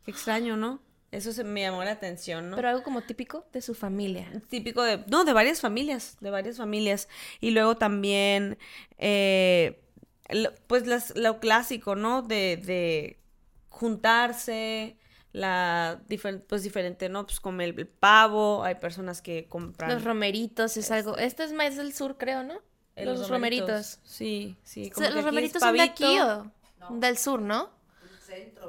Qué 0.05 0.11
extraño, 0.11 0.57
¿no? 0.57 0.81
Eso 1.11 1.33
se 1.33 1.45
me 1.45 1.61
llamó 1.61 1.85
la 1.85 1.91
atención, 1.91 2.49
¿no? 2.49 2.57
Pero 2.57 2.69
algo 2.71 2.83
como 2.83 3.03
típico 3.03 3.47
de 3.53 3.61
su 3.61 3.75
familia. 3.75 4.33
Típico 4.49 4.83
de, 4.83 5.05
no, 5.09 5.25
de 5.25 5.35
varias 5.35 5.61
familias, 5.61 6.17
de 6.21 6.31
varias 6.31 6.57
familias. 6.57 7.07
Y 7.41 7.51
luego 7.51 7.77
también, 7.77 8.57
eh, 8.97 9.83
pues 10.69 10.87
las- 10.87 11.15
lo 11.15 11.39
clásico, 11.39 11.97
¿no? 11.97 12.23
De, 12.23 12.57
de 12.57 13.21
juntarse, 13.69 14.97
la, 15.33 16.01
difer- 16.09 16.43
pues 16.47 16.63
diferente, 16.63 17.09
¿no? 17.09 17.25
Pues 17.27 17.41
como 17.41 17.61
el, 17.63 17.79
el 17.79 17.87
pavo, 17.89 18.63
hay 18.65 18.75
personas 18.77 19.23
que 19.23 19.47
compran. 19.49 19.91
Los 19.93 20.05
romeritos 20.05 20.77
es 20.77 20.91
algo. 20.91 21.17
Este 21.17 21.45
es 21.45 21.53
más 21.53 21.77
del 21.77 21.93
sur, 21.95 22.17
creo, 22.19 22.43
¿no? 22.43 22.55
eh, 22.97 23.07
los 23.07 23.29
romeritos. 23.31 23.99
Sí, 24.05 24.57
sí. 24.63 24.91
O 24.91 24.95
como 24.95 25.01
sea, 25.07 25.09
que 25.11 25.15
los 25.17 25.25
romeritos 25.25 25.61
son 25.63 25.75
de 25.75 25.81
aquí 25.83 26.19
o 26.21 26.51
del 26.91 27.17
sur, 27.17 27.41
¿no? 27.41 27.71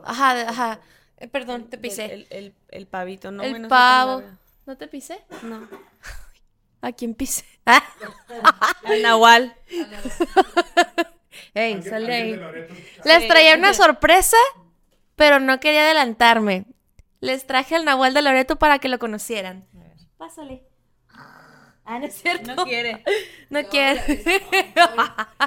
Ajá, 0.06 0.36
de- 0.36 0.42
ajá. 0.44 0.80
Eh, 1.18 1.28
perdón, 1.28 1.70
te 1.70 1.76
el- 1.76 1.82
pisé. 1.82 2.06
El, 2.14 2.28
el- 2.30 2.54
el 2.70 2.88
pavito, 2.88 3.32
¿no? 3.32 3.44
El 3.44 3.52
Bueno, 3.52 3.68
pavo. 3.68 4.24
¿No 4.66 4.78
te 4.78 4.88
pisé? 4.88 5.22
No. 5.44 5.68
¿A 6.82 6.92
quién 6.94 7.16
pisé? 7.16 7.46
Ah. 7.66 7.82
El 8.86 9.02
nahual. 9.04 9.56
Ey, 11.54 11.82
sal 11.84 12.06
de 12.08 12.14
ahí. 12.14 12.42
Les 13.06 13.28
traía 13.28 13.56
una 13.56 13.74
sorpresa, 13.74 14.38
pero 15.16 15.40
no 15.40 15.60
quería 15.60 15.86
adelantarme. 15.86 16.66
Les 17.20 17.46
traje 17.48 17.76
al 17.76 17.86
Nahual 17.86 18.14
de 18.14 18.22
Loreto 18.22 18.58
para 18.58 18.80
que 18.80 18.90
lo 18.90 19.00
conocieran. 19.00 19.66
Pásale. 20.18 20.64
Ah, 21.86 22.00
no 22.00 22.06
es 22.06 22.16
cierto. 22.16 22.56
No 22.56 22.64
quiere. 22.64 23.04
No 23.50 23.62
quiere. 23.68 24.02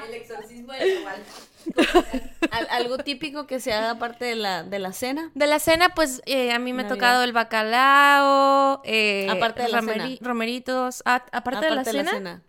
El 0.07 0.13
exorcismo 0.13 0.71
de 0.73 0.95
Nahual. 0.99 1.23
Al- 2.51 2.67
algo 2.69 2.97
típico 2.99 3.45
que 3.47 3.59
se 3.59 3.73
haga 3.73 3.91
aparte 3.91 4.25
de 4.25 4.35
la, 4.35 4.63
de 4.63 4.79
la 4.79 4.93
cena. 4.93 5.31
De 5.33 5.47
la 5.47 5.59
cena, 5.59 5.89
pues 5.89 6.21
eh, 6.25 6.51
a 6.53 6.59
mí 6.59 6.73
me 6.73 6.83
ha 6.83 6.87
tocado 6.87 7.23
el 7.23 7.33
bacalao, 7.33 8.81
eh, 8.85 9.27
Aparte 9.29 9.63
de 9.63 9.69
la 9.69 9.81
romeri- 9.81 10.17
cena. 10.17 10.27
romeritos. 10.29 11.01
Ah, 11.05 11.25
aparte, 11.31 11.65
de 11.65 11.75
la 11.75 11.83
cena. 11.83 12.41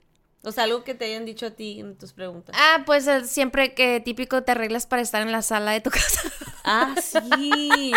O 0.45 0.53
sea, 0.53 0.65
algo 0.65 0.85
que 0.85 0.95
te 0.95 1.07
hayan 1.07 1.25
dicho 1.25 1.47
a 1.47 1.51
ti 1.51 1.81
en 1.81 1.99
tus 1.99 2.13
preguntas. 2.13 2.55
Ah, 2.59 2.83
pues 2.87 3.09
siempre 3.25 3.75
que 3.75 4.01
típico 4.01 4.45
te 4.45 4.53
arreglas 4.53 4.87
para 4.87 5.03
estar 5.03 5.21
en 5.21 5.33
la 5.33 5.43
sala 5.43 5.73
de 5.73 5.81
tu 5.81 5.91
casa. 5.91 6.23
Ah, 6.65 6.95
sí. 7.03 7.93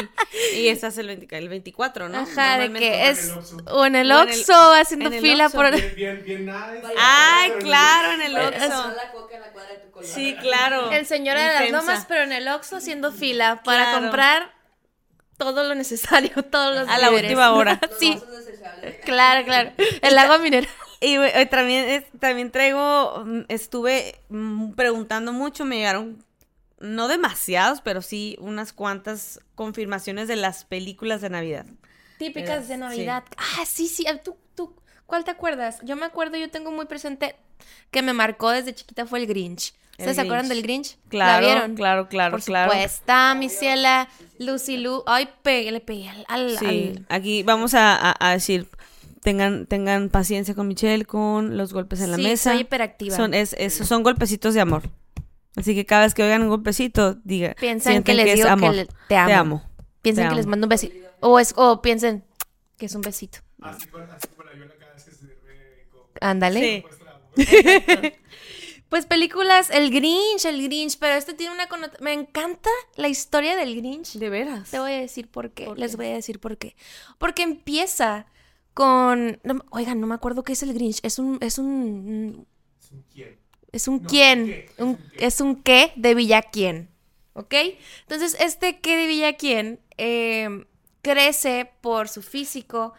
y 0.55 0.67
estás 0.67 0.97
el, 0.97 1.07
20 1.07 1.37
el 1.37 1.49
24, 1.49 2.09
¿no? 2.09 2.19
Ajá, 2.19 2.57
de 2.57 2.73
que 2.73 3.09
es 3.09 3.31
o 3.67 3.85
en 3.85 3.95
el 3.95 4.11
Oxxo 4.11 4.73
haciendo 4.73 5.07
en 5.07 5.13
el 5.13 5.21
fila 5.21 5.45
Oxxo. 5.45 5.57
por 5.57 5.71
Bien, 5.71 5.93
bien, 5.95 6.23
bien 6.25 6.45
nice. 6.47 6.93
Ay, 6.97 7.51
claro, 7.59 8.13
en 8.13 8.21
el 8.21 8.37
Oxxo. 8.37 8.65
echar 8.65 8.93
la 8.95 9.11
coca 9.11 9.35
en 9.35 9.41
la 9.41 9.51
cuadra 9.51 9.73
de 9.73 9.79
tu 9.79 9.91
colonia. 9.91 10.15
Sí, 10.15 10.35
claro. 10.39 10.91
el 10.91 11.05
señor 11.05 11.37
de 11.37 11.45
las 11.45 11.71
lomas, 11.71 12.05
pero 12.07 12.23
en 12.23 12.31
el 12.31 12.47
Oxxo 12.47 12.77
haciendo 12.77 13.11
fila 13.11 13.61
para 13.63 13.83
Claro. 13.83 13.99
comprar 14.01 14.51
todo 15.37 15.63
lo 15.63 15.75
necesario, 15.75 16.31
todos 16.51 16.75
los 16.75 16.89
A 16.89 16.97
la 16.97 17.11
última 17.11 17.51
hora. 17.51 17.79
Sí, 17.99 18.19
claro, 19.05 19.45
claro. 19.45 19.71
El 20.01 20.17
agua 20.17 20.39
mineral. 20.39 20.69
Y 21.01 21.15
eh, 21.15 21.45
también, 21.47 21.89
es- 21.89 22.05
también 22.19 22.51
traigo, 22.51 23.23
mm, 23.25 23.41
estuve 23.49 24.21
mm, 24.29 24.71
preguntando 24.73 25.33
mucho, 25.33 25.65
me 25.65 25.77
llegaron, 25.77 26.23
no 26.79 27.07
demasiados, 27.07 27.81
pero 27.81 28.01
sí 28.01 28.37
unas 28.39 28.71
cuantas 28.71 29.39
confirmaciones 29.55 30.27
de 30.27 30.35
las 30.35 30.63
películas 30.63 31.21
de 31.21 31.29
Navidad. 31.31 31.65
Típicas 32.19 32.67
de 32.67 32.75
Sí. 32.75 32.79
Navidad. 32.79 33.23
Ah, 33.37 33.65
sí, 33.65 33.87
sí. 33.87 34.05
ah, 34.07 34.17
¿Tú, 34.23 34.37
tú, 34.55 34.75
¿Cuál 35.07 35.23
te 35.23 35.31
acuerdas? 35.31 35.79
Yo 35.83 35.95
me 35.95 36.05
acuerdo, 36.05 36.37
yo 36.37 36.49
tengo 36.49 36.71
muy 36.71 36.85
presente 36.85 37.35
que 37.89 38.01
me 38.01 38.13
marcó 38.13 38.49
desde 38.51 38.73
chiquita 38.73 39.05
fue 39.05 39.19
el 39.19 39.27
Grinch. 39.27 39.73
¿Ustedes 39.91 40.15
se 40.15 40.21
acuerdan 40.21 40.47
del 40.49 40.61
Grinch? 40.63 40.97
Claro, 41.09 41.45
¿La 41.45 41.53
vieron? 41.53 41.75
claro, 41.75 42.07
claro, 42.09 42.31
Por 42.31 42.43
claro. 42.43 42.71
supuesto, 42.71 43.13
mi 43.35 43.49
ciela, 43.49 44.07
Lucy 44.39 44.77
Lu. 44.77 45.03
Ay, 45.05 45.29
pegué, 45.43 45.71
le 45.71 45.79
pegué 45.79 46.09
al... 46.09 46.25
al- 46.27 46.57
Sí, 46.57 46.93
al- 46.95 47.05
aquí 47.09 47.43
vamos 47.43 47.73
a, 47.75 47.95
a- 47.95 48.15
a 48.19 48.31
decir, 48.31 48.67
tengan, 49.21 49.65
tengan 49.67 50.09
paciencia 50.09 50.53
con 50.55 50.67
Michelle, 50.67 51.05
con 51.05 51.57
los 51.57 51.73
golpes 51.73 52.01
en 52.01 52.11
la 52.11 52.17
Sí, 52.17 52.23
mesa. 52.23 52.51
soy 52.51 52.61
hiperactiva. 52.61 53.15
Son, 53.15 53.33
es, 53.33 53.55
son 53.73 54.03
golpecitos 54.03 54.53
de 54.53 54.61
amor. 54.61 54.83
Así 55.55 55.75
que 55.75 55.85
cada 55.85 56.03
vez 56.03 56.13
que 56.13 56.23
oigan 56.23 56.43
un 56.43 56.49
golpecito, 56.49 57.15
diga, 57.23 57.55
Piensan 57.59 57.93
sienten 57.93 58.15
que 58.17 58.23
les 58.23 58.29
es 58.33 58.35
digo 58.37 58.49
amor. 58.49 58.71
que 58.71 58.77
le- 58.77 58.87
te 59.07 59.15
amo. 59.17 59.27
Te 59.27 59.33
amo. 59.33 59.63
Piensen 60.01 60.23
te 60.25 60.29
que 60.29 60.35
les 60.35 60.45
mando 60.45 60.65
un 60.65 60.69
besito. 60.69 60.95
O, 61.19 61.39
es, 61.39 61.53
o 61.57 61.81
piensen 61.81 62.23
que 62.77 62.85
es 62.85 62.95
un 62.95 63.01
besito. 63.01 63.39
Así 63.61 63.85
con, 63.87 64.01
así 64.03 64.27
con 64.35 64.45
la 64.45 64.53
viola 64.53 64.73
cada 64.79 64.93
vez 64.93 65.03
que 65.03 65.11
se 65.11 65.17
sirve 65.17 65.87
con 65.91 66.01
Ándale. 66.21 66.83
Sí. 67.35 68.13
Pues 68.89 69.05
películas, 69.05 69.69
el 69.69 69.89
Grinch, 69.89 70.43
el 70.43 70.61
Grinch, 70.63 70.97
pero 70.99 71.13
este 71.15 71.33
tiene 71.33 71.53
una 71.53 71.67
connotación... 71.69 72.03
Me 72.03 72.11
encanta 72.11 72.69
la 72.97 73.07
historia 73.07 73.55
del 73.55 73.73
Grinch. 73.77 74.15
De 74.15 74.29
veras. 74.29 74.69
Te 74.69 74.79
voy 74.79 74.91
a 74.91 74.97
decir 74.99 75.29
por 75.29 75.51
qué. 75.51 75.63
¿Por 75.63 75.79
Les 75.79 75.91
qué? 75.91 75.97
voy 75.97 76.05
a 76.07 76.13
decir 76.15 76.41
por 76.41 76.57
qué. 76.57 76.75
Porque 77.17 77.41
empieza 77.41 78.25
con. 78.73 79.39
no 79.43 79.63
oigan, 79.71 79.99
no 79.99 80.07
me 80.07 80.15
acuerdo 80.15 80.43
qué 80.43 80.53
es 80.53 80.63
el 80.63 80.73
Grinch. 80.73 80.99
Es 81.03 81.19
un. 81.19 81.37
Es 81.41 81.57
un. 81.57 82.47
Es 82.81 82.91
un 82.91 83.03
quién. 83.13 83.37
Es 83.71 83.87
un 83.87 84.01
No, 84.01 84.07
quién. 84.09 84.45
¿qué? 84.45 84.65
Es 84.73 84.79
un- 84.79 84.87
un 84.89 84.97
qué. 84.97 85.25
es 85.25 85.41
un 85.41 85.55
qué 85.63 85.93
de 85.95 86.15
Villa 86.15 86.41
quién. 86.41 86.89
¿Ok? 87.33 87.53
Entonces, 88.01 88.35
este 88.39 88.79
qué 88.79 88.97
de 88.97 89.07
Villa 89.07 89.33
quién 89.37 89.79
eh, 89.97 90.65
crece 91.01 91.71
por 91.81 92.09
su 92.09 92.21
físico 92.21 92.93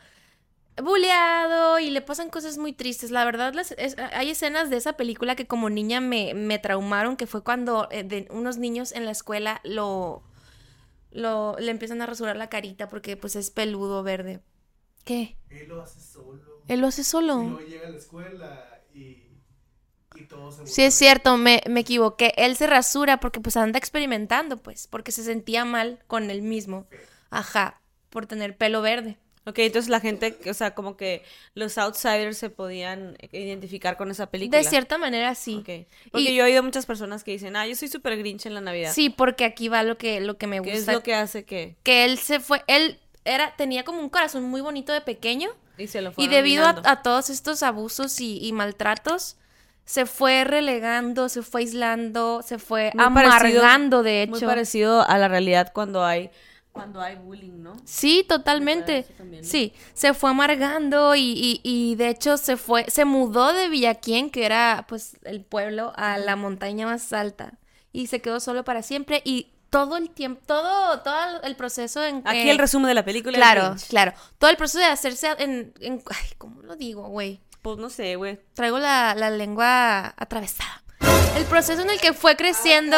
buleado 0.82 1.78
y 1.78 1.90
le 1.90 2.00
pasan 2.00 2.30
cosas 2.30 2.56
muy 2.58 2.72
tristes. 2.72 3.10
La 3.10 3.24
verdad, 3.24 3.52
las- 3.54 3.72
es- 3.72 3.96
hay 3.98 4.30
escenas 4.30 4.70
de 4.70 4.76
esa 4.78 4.94
película 4.94 5.36
que 5.36 5.46
como 5.46 5.68
niña 5.68 6.00
me, 6.00 6.32
me 6.34 6.58
traumaron, 6.58 7.16
que 7.16 7.26
fue 7.26 7.42
cuando 7.44 7.88
eh, 7.90 8.04
de 8.04 8.26
unos 8.30 8.56
niños 8.56 8.92
en 8.92 9.04
la 9.04 9.10
escuela 9.10 9.60
lo, 9.64 10.22
lo 11.10 11.56
le 11.58 11.70
empiezan 11.70 12.00
a 12.00 12.06
rasurar 12.06 12.36
la 12.36 12.48
carita 12.48 12.88
porque 12.88 13.16
pues 13.18 13.36
es 13.36 13.50
peludo 13.50 14.02
verde. 14.02 14.40
¿Qué? 15.04 15.36
Él 15.50 15.68
lo 15.68 15.82
hace 15.82 16.00
solo. 16.00 16.62
Él 16.68 16.80
lo 16.80 16.86
hace 16.86 17.00
Y 17.02 17.04
solo. 17.04 17.36
luego 17.36 17.60
llega 17.60 17.88
a 17.88 17.90
la 17.90 17.96
escuela 17.98 18.80
y, 18.94 19.22
y 20.14 20.24
todo 20.28 20.52
se 20.52 20.66
Sí, 20.66 20.82
es 20.82 20.94
cierto, 20.94 21.36
me, 21.36 21.62
me 21.68 21.80
equivoqué. 21.80 22.32
Él 22.36 22.56
se 22.56 22.66
rasura 22.66 23.18
porque 23.20 23.40
pues 23.40 23.56
anda 23.56 23.78
experimentando, 23.78 24.56
pues, 24.58 24.86
porque 24.86 25.12
se 25.12 25.24
sentía 25.24 25.64
mal 25.64 25.98
con 26.06 26.30
él 26.30 26.42
mismo. 26.42 26.86
Ajá, 27.30 27.80
por 28.10 28.26
tener 28.26 28.56
pelo 28.56 28.82
verde. 28.82 29.16
Ok, 29.44 29.58
entonces 29.58 29.88
la 29.90 29.98
gente, 29.98 30.38
o 30.48 30.54
sea, 30.54 30.72
como 30.72 30.96
que 30.96 31.24
los 31.54 31.76
outsiders 31.76 32.38
se 32.38 32.48
podían 32.48 33.16
identificar 33.32 33.96
con 33.96 34.08
esa 34.12 34.30
película. 34.30 34.58
De 34.58 34.64
cierta 34.68 34.98
manera 34.98 35.34
sí. 35.34 35.56
Ok. 35.56 35.88
Porque 36.12 36.30
Y- 36.30 36.36
yo 36.36 36.44
he 36.44 36.50
oído 36.50 36.62
muchas 36.62 36.86
personas 36.86 37.24
que 37.24 37.32
dicen, 37.32 37.56
ah, 37.56 37.66
yo 37.66 37.74
soy 37.74 37.88
súper 37.88 38.16
grinch 38.18 38.46
en 38.46 38.54
la 38.54 38.60
Navidad. 38.60 38.92
Sí, 38.94 39.10
porque 39.10 39.44
aquí 39.44 39.66
va 39.68 39.82
lo 39.82 39.98
que, 39.98 40.20
lo 40.20 40.38
que 40.38 40.46
me 40.46 40.62
¿Qué 40.62 40.70
gusta. 40.76 40.92
es 40.92 40.96
lo 40.96 41.02
que 41.02 41.14
hace 41.16 41.44
que? 41.44 41.74
Que 41.82 42.04
él 42.04 42.18
se 42.18 42.38
fue, 42.38 42.62
él 42.68 43.00
era, 43.24 43.54
tenía 43.56 43.84
como 43.84 44.00
un 44.00 44.08
corazón 44.08 44.44
muy 44.44 44.60
bonito 44.60 44.92
de 44.92 45.00
pequeño. 45.00 45.50
Y 45.78 45.86
se 45.86 46.00
lo 46.02 46.10
Y 46.10 46.14
fueron 46.14 46.34
debido 46.34 46.66
a, 46.66 47.02
todos 47.02 47.30
estos 47.30 47.62
abusos 47.62 48.20
y, 48.20 48.38
y 48.46 48.52
maltratos, 48.52 49.36
se 49.84 50.06
fue 50.06 50.44
relegando, 50.44 51.28
se 51.28 51.42
fue 51.42 51.62
aislando, 51.62 52.42
se 52.42 52.58
fue 52.58 52.92
Muy 52.94 53.04
parecido- 53.04 53.60
amargando, 53.62 54.02
de 54.02 54.26
Muy 54.28 54.38
hecho. 54.38 54.46
parecido 54.46 55.02
a 55.08 55.18
la 55.18 55.28
realidad 55.28 55.72
cuando 55.72 56.04
hay 56.04 56.30
cuando 56.72 57.02
hay 57.02 57.16
bullying, 57.16 57.62
¿no? 57.62 57.76
Sí, 57.84 58.24
totalmente. 58.26 59.00
eso 59.00 59.12
también, 59.18 59.42
¿no? 59.42 59.48
Sí, 59.48 59.74
se 59.92 60.14
fue 60.14 60.30
amargando 60.30 61.14
y, 61.14 61.20
y- 61.20 61.60
y 61.62 61.96
de 61.96 62.08
hecho 62.08 62.38
se 62.38 62.56
fue, 62.56 62.86
se 62.88 63.04
mudó 63.04 63.52
de 63.52 63.68
Villaquien, 63.68 64.30
que 64.30 64.46
era 64.46 64.86
pues 64.88 65.18
el 65.24 65.42
pueblo, 65.44 65.92
a 65.96 66.16
la 66.16 66.34
montaña 66.34 66.86
más 66.86 67.12
alta. 67.12 67.58
Y 67.92 68.06
se 68.06 68.22
quedó 68.22 68.40
solo 68.40 68.64
para 68.64 68.80
siempre 68.80 69.20
y 69.22 69.48
todo 69.72 69.96
el 69.96 70.10
tiempo, 70.10 70.42
todo, 70.46 71.00
todo 71.00 71.42
el 71.44 71.56
proceso 71.56 72.04
en 72.04 72.18
Aquí 72.26 72.40
eh, 72.40 72.50
el 72.50 72.58
resumen 72.58 72.88
de 72.88 72.94
la 72.94 73.04
película. 73.06 73.38
Claro, 73.38 73.74
claro. 73.88 74.12
Todo 74.38 74.50
el 74.50 74.58
proceso 74.58 74.80
de 74.80 74.84
hacerse 74.84 75.28
en, 75.38 75.72
en- 75.80 76.02
ay, 76.10 76.26
¿cómo 76.36 76.60
lo 76.60 76.76
digo, 76.76 77.08
güey? 77.08 77.40
Pues 77.62 77.78
no 77.78 77.88
sé, 77.88 78.16
güey. 78.16 78.38
Traigo 78.52 78.78
la, 78.78 79.14
la 79.14 79.30
lengua 79.30 80.12
atravesada. 80.18 80.82
El 81.36 81.44
proceso 81.46 81.80
en 81.80 81.88
el 81.88 81.98
que 82.00 82.12
fue 82.12 82.36
creciendo. 82.36 82.96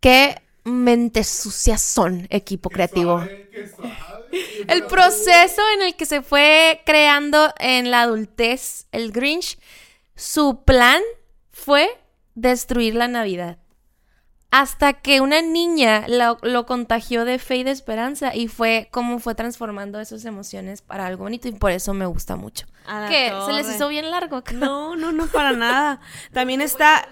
Qué 0.00 0.40
mentes 0.62 1.28
sucias 1.28 1.82
son, 1.82 2.28
equipo 2.30 2.70
creativo. 2.70 3.26
El 4.68 4.84
proceso 4.86 5.62
en 5.74 5.82
el 5.82 5.96
que 5.96 6.06
se 6.06 6.22
fue 6.22 6.82
creando 6.86 7.52
en 7.58 7.90
la 7.90 8.02
adultez 8.02 8.86
el 8.92 9.10
Grinch, 9.10 9.58
su 10.14 10.62
plan 10.64 11.00
fue 11.50 11.88
destruir 12.36 12.94
la 12.94 13.08
Navidad. 13.08 13.58
Hasta 14.52 14.92
que 14.92 15.20
una 15.20 15.42
niña 15.42 16.06
lo, 16.06 16.38
lo 16.42 16.66
contagió 16.66 17.24
de 17.24 17.40
fe 17.40 17.56
y 17.56 17.64
de 17.64 17.72
esperanza 17.72 18.34
y 18.34 18.46
fue 18.46 18.88
como 18.92 19.18
fue 19.18 19.34
transformando 19.34 19.98
esas 19.98 20.24
emociones 20.24 20.82
para 20.82 21.06
algo 21.06 21.24
bonito 21.24 21.48
y 21.48 21.52
por 21.52 21.72
eso 21.72 21.92
me 21.94 22.06
gusta 22.06 22.36
mucho. 22.36 22.66
¿Qué? 23.08 23.32
¿Se 23.44 23.52
les 23.52 23.68
hizo 23.68 23.88
bien 23.88 24.10
largo? 24.10 24.44
No, 24.54 24.94
no, 24.94 25.10
no, 25.10 25.26
para 25.26 25.52
nada. 25.52 26.00
También 26.32 26.60
está 26.60 27.08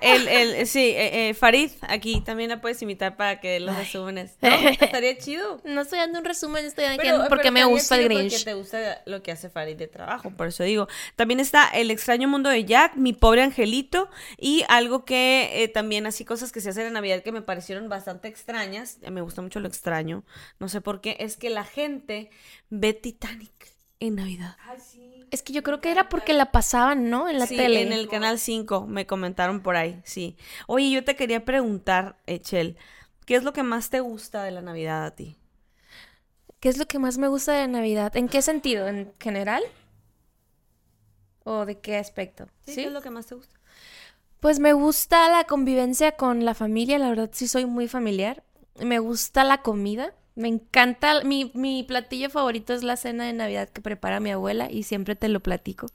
el, 0.00 0.28
el, 0.28 0.66
sí, 0.66 0.90
eh, 0.90 1.28
eh, 1.28 1.34
Farid, 1.34 1.70
aquí 1.82 2.20
también 2.20 2.50
la 2.50 2.60
puedes 2.60 2.80
imitar 2.82 3.16
para 3.16 3.40
que 3.40 3.58
los 3.58 3.76
resúmenes. 3.76 4.36
¿no? 4.40 4.48
Estaría 4.80 5.18
chido. 5.18 5.60
No 5.64 5.80
estoy 5.80 5.98
dando 5.98 6.20
un 6.20 6.24
resumen, 6.24 6.64
estoy 6.64 6.84
dando 6.84 7.28
porque 7.28 7.50
me 7.50 7.64
gusta 7.64 7.96
el 7.96 8.04
Grinch. 8.04 8.32
Porque 8.32 8.44
te 8.44 8.54
gusta 8.54 9.02
lo 9.06 9.22
que 9.22 9.32
hace 9.32 9.50
Farid 9.50 9.76
de 9.76 9.88
trabajo, 9.88 10.30
por 10.30 10.48
eso 10.48 10.62
digo. 10.62 10.86
También 11.16 11.40
está 11.40 11.68
El 11.68 11.90
extraño 11.90 12.28
mundo 12.28 12.48
de 12.48 12.64
Jack, 12.64 12.96
Mi 12.96 13.12
pobre 13.12 13.42
angelito, 13.42 14.08
y 14.36 14.64
algo 14.68 15.04
que 15.04 15.50
eh, 15.64 15.68
también 15.68 16.06
así 16.06 16.24
cosas 16.24 16.52
que 16.52 16.60
se 16.60 16.70
hacen 16.70 16.86
en 16.86 16.92
Navidad 16.92 17.22
que 17.22 17.32
me 17.32 17.42
parecieron 17.42 17.88
bastante 17.88 18.28
extrañas. 18.28 18.98
Me 19.10 19.20
gusta 19.20 19.42
mucho 19.42 19.58
lo 19.58 19.66
extraño, 19.66 20.24
no 20.60 20.68
sé 20.68 20.80
por 20.80 21.00
qué, 21.00 21.16
es 21.18 21.36
que 21.36 21.50
la 21.50 21.64
gente 21.64 22.30
ve 22.70 22.92
Titanic 22.92 23.77
en 24.00 24.16
Navidad. 24.16 24.56
Es 25.30 25.42
que 25.42 25.52
yo 25.52 25.62
creo 25.62 25.80
que 25.80 25.90
era 25.90 26.08
porque 26.08 26.32
la 26.32 26.52
pasaban, 26.52 27.10
¿no? 27.10 27.28
En 27.28 27.38
la 27.38 27.46
Sí, 27.46 27.56
tele. 27.56 27.82
en 27.82 27.92
el 27.92 28.08
canal 28.08 28.38
5 28.38 28.86
me 28.86 29.06
comentaron 29.06 29.60
por 29.60 29.76
ahí, 29.76 30.00
sí. 30.04 30.36
Oye, 30.66 30.90
yo 30.90 31.04
te 31.04 31.16
quería 31.16 31.44
preguntar, 31.44 32.16
Echel, 32.26 32.76
¿qué 33.26 33.36
es 33.36 33.42
lo 33.42 33.52
que 33.52 33.62
más 33.62 33.90
te 33.90 34.00
gusta 34.00 34.42
de 34.42 34.52
la 34.52 34.62
Navidad 34.62 35.04
a 35.04 35.14
ti? 35.14 35.36
¿Qué 36.60 36.68
es 36.68 36.78
lo 36.78 36.86
que 36.86 36.98
más 36.98 37.18
me 37.18 37.28
gusta 37.28 37.52
de 37.52 37.68
Navidad? 37.68 38.16
¿En 38.16 38.28
qué 38.28 38.42
sentido? 38.42 38.88
¿En 38.88 39.12
general? 39.20 39.62
¿O 41.44 41.64
de 41.66 41.78
qué 41.78 41.96
aspecto? 41.96 42.46
¿Qué 42.64 42.84
es 42.86 42.92
lo 42.92 43.00
que 43.00 43.10
más 43.10 43.26
te 43.26 43.34
gusta? 43.34 43.56
Pues 44.40 44.60
me 44.60 44.72
gusta 44.72 45.28
la 45.30 45.44
convivencia 45.44 46.12
con 46.12 46.44
la 46.44 46.54
familia, 46.54 46.98
la 46.98 47.08
verdad 47.08 47.30
sí 47.32 47.48
soy 47.48 47.66
muy 47.66 47.88
familiar. 47.88 48.44
Me 48.80 48.98
gusta 49.00 49.42
la 49.44 49.62
comida, 49.62 50.14
me 50.38 50.48
encanta, 50.48 51.22
mi, 51.24 51.50
mi 51.54 51.82
platillo 51.84 52.30
favorito 52.30 52.74
es 52.74 52.82
la 52.84 52.96
cena 52.96 53.24
de 53.26 53.32
Navidad 53.34 53.68
que 53.68 53.80
prepara 53.82 54.20
mi 54.20 54.30
abuela 54.30 54.70
y 54.70 54.84
siempre 54.84 55.16
te 55.16 55.28
lo 55.28 55.40
platico. 55.40 55.88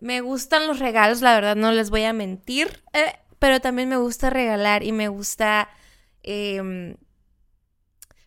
Me 0.00 0.20
gustan 0.22 0.66
los 0.66 0.78
regalos, 0.80 1.22
la 1.22 1.34
verdad 1.34 1.56
no 1.56 1.72
les 1.72 1.90
voy 1.90 2.04
a 2.04 2.12
mentir, 2.14 2.82
eh, 2.94 3.14
pero 3.38 3.60
también 3.60 3.88
me 3.88 3.98
gusta 3.98 4.30
regalar 4.30 4.82
y 4.84 4.92
me 4.92 5.08
gusta 5.08 5.68
em, 6.22 6.96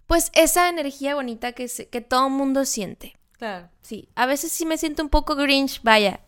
pues 0.08 0.32
esa 0.34 0.70
energía 0.70 1.16
bonita 1.16 1.54
que, 1.54 1.68
se- 1.68 1.88
que 1.90 2.02
todo 2.02 2.30
mundo 2.30 2.66
siente. 2.66 3.16
Claro. 3.38 3.70
Sí, 3.82 4.10
a 4.16 4.26
veces 4.26 4.52
sí 4.52 4.66
me 4.66 4.78
siento 4.78 5.04
un 5.04 5.10
poco 5.10 5.36
grinch, 5.36 5.82
vaya. 5.84 6.22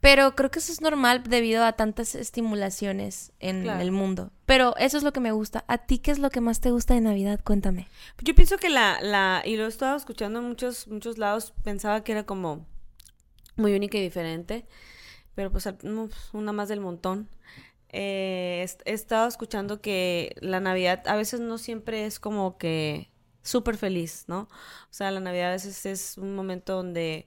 Pero 0.00 0.34
creo 0.34 0.50
que 0.50 0.58
eso 0.58 0.72
es 0.72 0.80
normal 0.80 1.22
debido 1.24 1.64
a 1.64 1.72
tantas 1.72 2.14
estimulaciones 2.14 3.32
en 3.40 3.62
Claro. 3.62 3.80
el 3.80 3.92
mundo. 3.92 4.30
Pero 4.46 4.76
eso 4.76 4.96
es 4.96 5.02
lo 5.02 5.12
que 5.12 5.20
me 5.20 5.32
gusta. 5.32 5.64
¿A 5.68 5.78
ti 5.78 5.98
qué 5.98 6.10
es 6.10 6.18
lo 6.18 6.30
que 6.30 6.40
más 6.40 6.60
te 6.60 6.70
gusta 6.70 6.94
de 6.94 7.00
Navidad? 7.00 7.40
Cuéntame. 7.44 7.88
Yo 8.22 8.34
pienso 8.34 8.56
que 8.58 8.68
la, 8.68 9.00
la, 9.00 9.42
y 9.44 9.56
lo 9.56 9.64
he 9.64 9.68
estado 9.68 9.96
escuchando 9.96 10.40
en 10.40 10.46
muchos, 10.46 10.88
muchos 10.88 11.18
lados, 11.18 11.52
pensaba 11.62 12.02
que 12.02 12.12
era 12.12 12.24
como 12.24 12.66
muy 13.56 13.74
única 13.74 13.98
y 13.98 14.02
diferente, 14.02 14.66
pero 15.34 15.50
pues 15.50 15.68
pues, 15.80 16.10
una 16.32 16.52
más 16.52 16.68
del 16.68 16.80
montón. 16.80 17.28
Eh, 17.92 18.66
he, 18.84 18.92
estado 18.92 19.28
escuchando 19.28 19.80
que 19.80 20.36
la 20.40 20.60
Navidad 20.60 21.02
a 21.06 21.16
veces 21.16 21.40
no 21.40 21.58
siempre 21.58 22.06
es 22.06 22.20
como 22.20 22.56
que 22.56 23.10
súper 23.42 23.76
feliz, 23.76 24.24
¿no? 24.28 24.42
O 24.42 24.92
sea, 24.92 25.10
la 25.10 25.20
Navidad 25.20 25.48
a 25.48 25.52
veces 25.52 25.86
es 25.86 26.18
un 26.18 26.34
momento 26.34 26.76
donde 26.76 27.26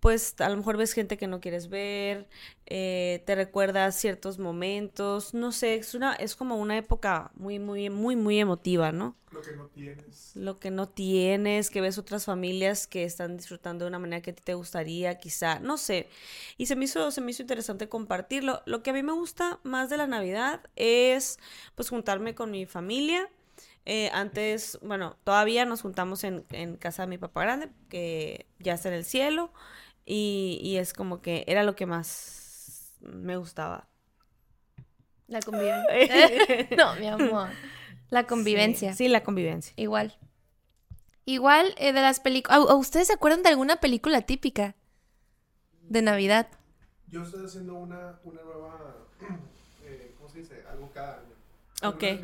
pues 0.00 0.34
a 0.40 0.48
lo 0.48 0.56
mejor 0.56 0.76
ves 0.76 0.92
gente 0.92 1.16
que 1.16 1.26
no 1.26 1.40
quieres 1.40 1.68
ver, 1.68 2.28
eh, 2.66 3.22
te 3.26 3.34
recuerda 3.34 3.90
ciertos 3.92 4.38
momentos, 4.38 5.34
no 5.34 5.52
sé, 5.52 5.76
es 5.76 5.94
una, 5.94 6.14
es 6.14 6.36
como 6.36 6.56
una 6.56 6.76
época 6.78 7.30
muy, 7.34 7.58
muy, 7.58 7.90
muy, 7.90 8.14
muy 8.16 8.38
emotiva, 8.38 8.92
¿no? 8.92 9.16
Lo 9.30 9.42
que 9.42 9.52
no 9.52 9.66
tienes. 9.68 10.32
lo 10.36 10.58
que 10.58 10.70
no 10.70 10.88
tienes, 10.88 11.68
que 11.70 11.80
ves 11.80 11.98
otras 11.98 12.24
familias 12.24 12.86
que 12.86 13.04
están 13.04 13.36
disfrutando 13.36 13.84
de 13.84 13.88
una 13.90 13.98
manera 13.98 14.22
que 14.22 14.30
a 14.30 14.34
ti 14.34 14.42
te 14.42 14.54
gustaría, 14.54 15.18
quizá, 15.18 15.60
no 15.60 15.76
sé. 15.76 16.08
Y 16.56 16.66
se 16.66 16.76
me 16.76 16.84
hizo, 16.86 17.10
se 17.10 17.20
me 17.20 17.30
hizo 17.32 17.42
interesante 17.42 17.88
compartirlo. 17.88 18.62
Lo 18.66 18.82
que 18.82 18.90
a 18.90 18.92
mí 18.94 19.02
me 19.02 19.12
gusta 19.12 19.60
más 19.64 19.90
de 19.90 19.96
la 19.98 20.06
Navidad 20.06 20.62
es 20.76 21.38
pues 21.74 21.90
juntarme 21.90 22.34
con 22.34 22.50
mi 22.50 22.66
familia. 22.66 23.28
Eh, 23.84 24.10
antes, 24.12 24.78
bueno, 24.82 25.16
todavía 25.24 25.64
nos 25.64 25.82
juntamos 25.82 26.24
en, 26.24 26.44
en 26.50 26.76
casa 26.76 27.02
de 27.02 27.08
mi 27.08 27.18
papá 27.18 27.42
grande, 27.42 27.70
que 27.88 28.46
ya 28.58 28.74
está 28.74 28.88
en 28.88 28.94
el 28.94 29.04
cielo, 29.04 29.50
y, 30.08 30.58
y 30.62 30.78
es 30.78 30.94
como 30.94 31.20
que 31.20 31.44
era 31.46 31.62
lo 31.62 31.76
que 31.76 31.86
más 31.86 32.94
me 33.00 33.36
gustaba. 33.36 33.88
La 35.26 35.40
convivencia. 35.40 36.68
no, 36.76 36.94
mi 36.96 37.06
amor. 37.06 37.48
La 38.10 38.26
convivencia. 38.26 38.94
Sí, 38.94 39.08
la 39.08 39.22
convivencia. 39.22 39.74
Igual. 39.76 40.16
Igual 41.26 41.74
eh, 41.76 41.92
de 41.92 42.00
las 42.00 42.20
películas. 42.20 42.60
¿Ustedes 42.74 43.08
se 43.08 43.12
acuerdan 43.12 43.42
de 43.42 43.50
alguna 43.50 43.76
película 43.76 44.22
típica 44.22 44.74
de 45.88 46.02
Navidad? 46.02 46.48
Yo 47.10 47.22
estoy 47.22 47.44
haciendo 47.44 47.74
una, 47.74 48.18
una 48.24 48.42
nueva. 48.42 48.96
eh, 49.84 50.14
¿Cómo 50.16 50.30
se 50.30 50.38
dice? 50.38 50.64
Algo 50.70 50.90
cada 50.92 51.20
año. 51.20 51.34
Ok. 51.94 52.02
Eh, 52.02 52.20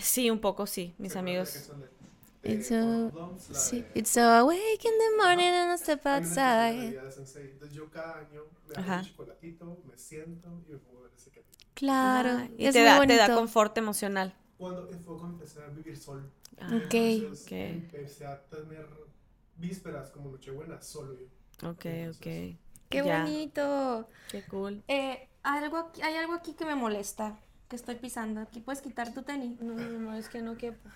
Sí, 0.00 0.30
un 0.30 0.40
poco, 0.40 0.66
sí, 0.66 0.94
mis 0.98 1.12
¿Se 1.12 1.18
acuerdan 1.18 1.46
amigos. 1.46 1.70
It's 2.46 2.68
sí, 3.50 3.82
de- 3.82 3.90
it's 3.94 4.10
so 4.10 4.20
awake 4.22 4.84
in 4.84 4.92
the 4.98 5.22
morning 5.24 5.48
and 5.52 5.72
I 5.72 5.76
step 5.78 6.06
outside. 6.06 6.74
Navidad 6.74 7.02
de 7.04 7.10
Sensei. 7.12 7.50
Entonces 7.50 7.76
yo 7.76 7.90
cada 7.90 8.18
año 8.18 8.42
me 8.66 8.72
hago 8.74 8.80
Ajá. 8.82 8.98
un 9.00 9.04
chocolatito, 9.04 9.78
me 9.84 9.96
siento 9.96 10.48
y 10.68 10.72
me 10.72 10.78
pongo 10.78 11.00
a 11.00 11.02
ver 11.04 11.12
ese 11.16 11.30
capítulo. 11.30 11.70
Claro, 11.74 12.30
Ah, 12.40 12.48
y 12.56 12.66
es 12.66 12.72
te 12.72 12.80
muy 12.80 12.86
da, 12.86 12.96
bonito. 12.98 13.14
te 13.14 13.16
da 13.18 13.34
confort 13.34 13.76
emocional. 13.78 14.34
Cuando 14.58 14.86
fue 14.86 14.98
cuando 14.98 15.26
empecé 15.26 15.62
a 15.62 15.68
vivir 15.68 15.96
solo. 15.96 16.22
Ok. 16.60 16.94
Entonces, 16.94 17.40
Ok. 17.42 17.52
Empecé 17.52 18.26
a 18.26 18.42
tener 18.48 18.86
vísperas 19.56 20.10
como 20.10 20.30
Nochebuena 20.30 20.80
solo 20.82 21.14
yo. 21.18 21.26
Ok, 21.62 21.86
ok. 22.10 22.26
Qué 22.88 23.02
Ya, 23.02 23.22
bonito. 23.22 24.08
Qué 24.28 24.42
cool. 24.44 24.82
Eh, 24.88 25.28
hay 25.42 25.64
algo 25.64 25.78
aquí, 25.78 26.02
hay 26.02 26.14
algo 26.16 26.34
aquí 26.34 26.54
que 26.54 26.64
me 26.64 26.74
molesta, 26.74 27.38
que 27.68 27.76
estoy 27.76 27.96
pisando. 27.96 28.40
Aquí 28.40 28.60
puedes 28.60 28.80
quitar 28.82 29.12
tu 29.12 29.22
tenis. 29.22 29.60
No, 29.60 29.74
no, 29.74 29.98
no, 29.98 30.14
es 30.14 30.28
que 30.28 30.42
no 30.42 30.56
quepo. 30.56 30.88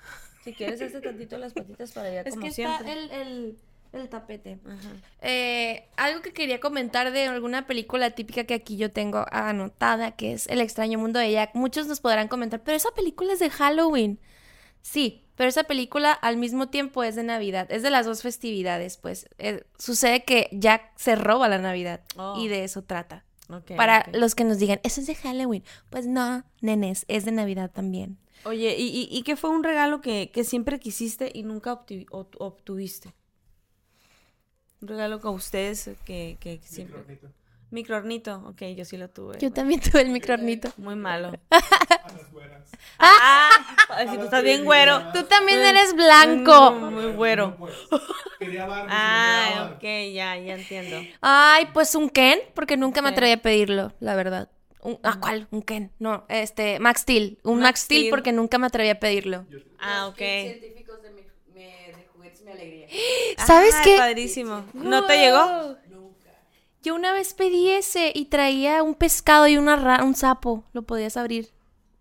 Si 0.44 0.52
quieres, 0.54 0.80
hazte 0.80 1.00
tantito 1.00 1.36
las 1.38 1.52
patitas 1.52 1.92
para 1.92 2.08
allá, 2.08 2.20
Es 2.22 2.34
como 2.34 2.46
que 2.46 2.52
siempre. 2.52 2.76
está 2.90 2.92
el, 2.92 3.10
el, 3.10 3.58
el 3.92 4.08
tapete. 4.08 4.58
Ajá. 4.66 4.92
Eh, 5.20 5.86
algo 5.96 6.22
que 6.22 6.32
quería 6.32 6.60
comentar 6.60 7.10
de 7.12 7.26
alguna 7.26 7.66
película 7.66 8.10
típica 8.12 8.44
que 8.44 8.54
aquí 8.54 8.76
yo 8.76 8.90
tengo 8.90 9.26
anotada, 9.32 10.12
que 10.12 10.32
es 10.32 10.46
El 10.48 10.60
extraño 10.60 10.98
mundo 10.98 11.18
de 11.18 11.32
Jack. 11.32 11.54
Muchos 11.54 11.86
nos 11.86 12.00
podrán 12.00 12.28
comentar, 12.28 12.62
pero 12.62 12.76
esa 12.76 12.90
película 12.92 13.32
es 13.34 13.38
de 13.38 13.50
Halloween. 13.50 14.18
Sí, 14.82 15.24
pero 15.36 15.48
esa 15.50 15.64
película 15.64 16.12
al 16.12 16.38
mismo 16.38 16.68
tiempo 16.70 17.04
es 17.04 17.16
de 17.16 17.22
Navidad. 17.22 17.66
Es 17.70 17.82
de 17.82 17.90
las 17.90 18.06
dos 18.06 18.22
festividades, 18.22 18.96
pues. 18.96 19.28
Eh, 19.38 19.64
sucede 19.78 20.24
que 20.24 20.48
Jack 20.52 20.92
se 20.96 21.16
roba 21.16 21.48
la 21.48 21.58
Navidad 21.58 22.00
Oh. 22.16 22.36
y 22.38 22.48
de 22.48 22.64
eso 22.64 22.82
trata. 22.82 23.24
Ok, 23.52 23.76
Para 23.76 24.06
los 24.12 24.34
que 24.34 24.44
nos 24.44 24.58
digan, 24.58 24.80
eso 24.84 25.00
es 25.00 25.06
de 25.06 25.14
Halloween. 25.14 25.64
Pues 25.90 26.06
no, 26.06 26.44
nenes, 26.60 27.04
es 27.08 27.24
de 27.24 27.32
Navidad 27.32 27.70
también. 27.70 28.18
Oye, 28.44 28.76
¿y, 28.78 28.86
y, 28.88 29.08
y 29.10 29.22
qué 29.22 29.36
fue 29.36 29.50
un 29.50 29.62
regalo 29.64 30.00
que, 30.00 30.30
que 30.32 30.44
siempre 30.44 30.78
quisiste 30.78 31.30
y 31.34 31.42
nunca 31.42 31.72
obtu- 31.72 32.06
ob- 32.10 32.36
obtuviste? 32.38 33.12
Un 34.80 34.88
regalo 34.88 35.20
con 35.20 35.34
ustedes 35.34 35.90
que, 36.04 36.36
que 36.40 36.60
siempre... 36.62 36.98
Microornito. 37.00 37.28
Microornito, 37.70 38.42
ok, 38.48 38.62
yo 38.76 38.84
sí 38.84 38.96
lo 38.96 39.10
tuve. 39.10 39.38
Yo 39.38 39.52
también 39.52 39.80
tuve 39.80 40.00
el 40.02 40.08
microornito. 40.10 40.72
Muy 40.78 40.96
malo. 40.96 41.32
A 42.10 42.16
las 42.18 42.30
güeras. 42.32 42.62
ah, 42.98 43.50
ay, 43.90 44.08
si 44.08 44.16
tú 44.18 44.24
estás 44.24 44.42
bien 44.42 44.64
güero. 44.64 45.02
Tú 45.12 45.22
también 45.24 45.58
eres 45.60 45.94
blanco. 45.94 46.72
Muy, 46.72 46.90
muy 46.90 47.12
güero. 47.12 47.56
Pues, 47.56 47.74
Quería. 48.38 48.66
Ah, 48.88 49.72
ok, 49.74 49.82
ya, 49.82 50.36
ya 50.36 50.54
entiendo. 50.54 50.96
Ay, 51.20 51.68
pues 51.72 51.94
un 51.94 52.08
Ken, 52.10 52.38
porque 52.54 52.76
nunca 52.76 53.02
me 53.02 53.08
atreví 53.10 53.32
a 53.32 53.42
pedirlo, 53.42 53.92
la 54.00 54.14
verdad. 54.14 54.50
Un, 54.82 54.98
¿Ah, 55.02 55.18
cuál? 55.20 55.46
Un 55.50 55.60
Ken. 55.62 55.92
No, 55.98 56.24
este, 56.28 56.78
Max 56.80 57.02
Steel. 57.02 57.38
Un 57.44 57.56
Max 57.58 57.62
Max, 57.68 57.80
Steel 57.82 58.00
Steel. 58.00 58.10
porque 58.10 58.32
nunca 58.32 58.56
me 58.58 58.66
atreví 58.66 58.88
a 58.88 58.98
pedirlo. 58.98 59.44
Ah, 59.78 60.06
ok. 60.08 60.16
científicos 60.16 61.02
de, 61.02 61.10
mi, 61.10 61.20
me- 61.52 61.92
de 61.96 62.06
juguetes 62.14 62.42
mi 62.42 62.52
alegría. 62.52 62.86
¿Sabes 63.46 63.74
Ah, 63.76 63.82
qué? 63.84 63.96
Padrísimo. 63.98 64.64
¿No 64.72 65.04
te 65.06 65.18
llegó? 65.18 65.46
Wow. 65.46 65.76
Yo 66.82 66.94
una 66.94 67.12
vez 67.12 67.34
pedí 67.34 67.70
ese 67.72 68.10
y 68.14 68.24
traía 68.26 68.82
un 68.82 68.94
pescado 68.94 69.46
y 69.46 69.58
una 69.58 69.76
ra- 69.76 70.02
un 70.02 70.14
sapo. 70.14 70.64
Lo 70.72 70.80
podías 70.80 71.18
abrir. 71.18 71.50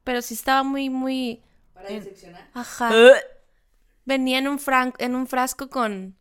Pero 0.09 0.23
sí 0.23 0.33
estaba 0.33 0.63
muy, 0.63 0.89
muy... 0.89 1.39
Para 1.71 1.89
diseccionar. 1.89 2.49
Ajá. 2.55 2.89
Uh, 2.89 3.11
Venía 4.05 4.39
en 4.39 4.47
un, 4.47 4.57
fran- 4.57 4.95
en 4.97 5.13
un 5.15 5.27
frasco 5.27 5.69
con, 5.69 6.17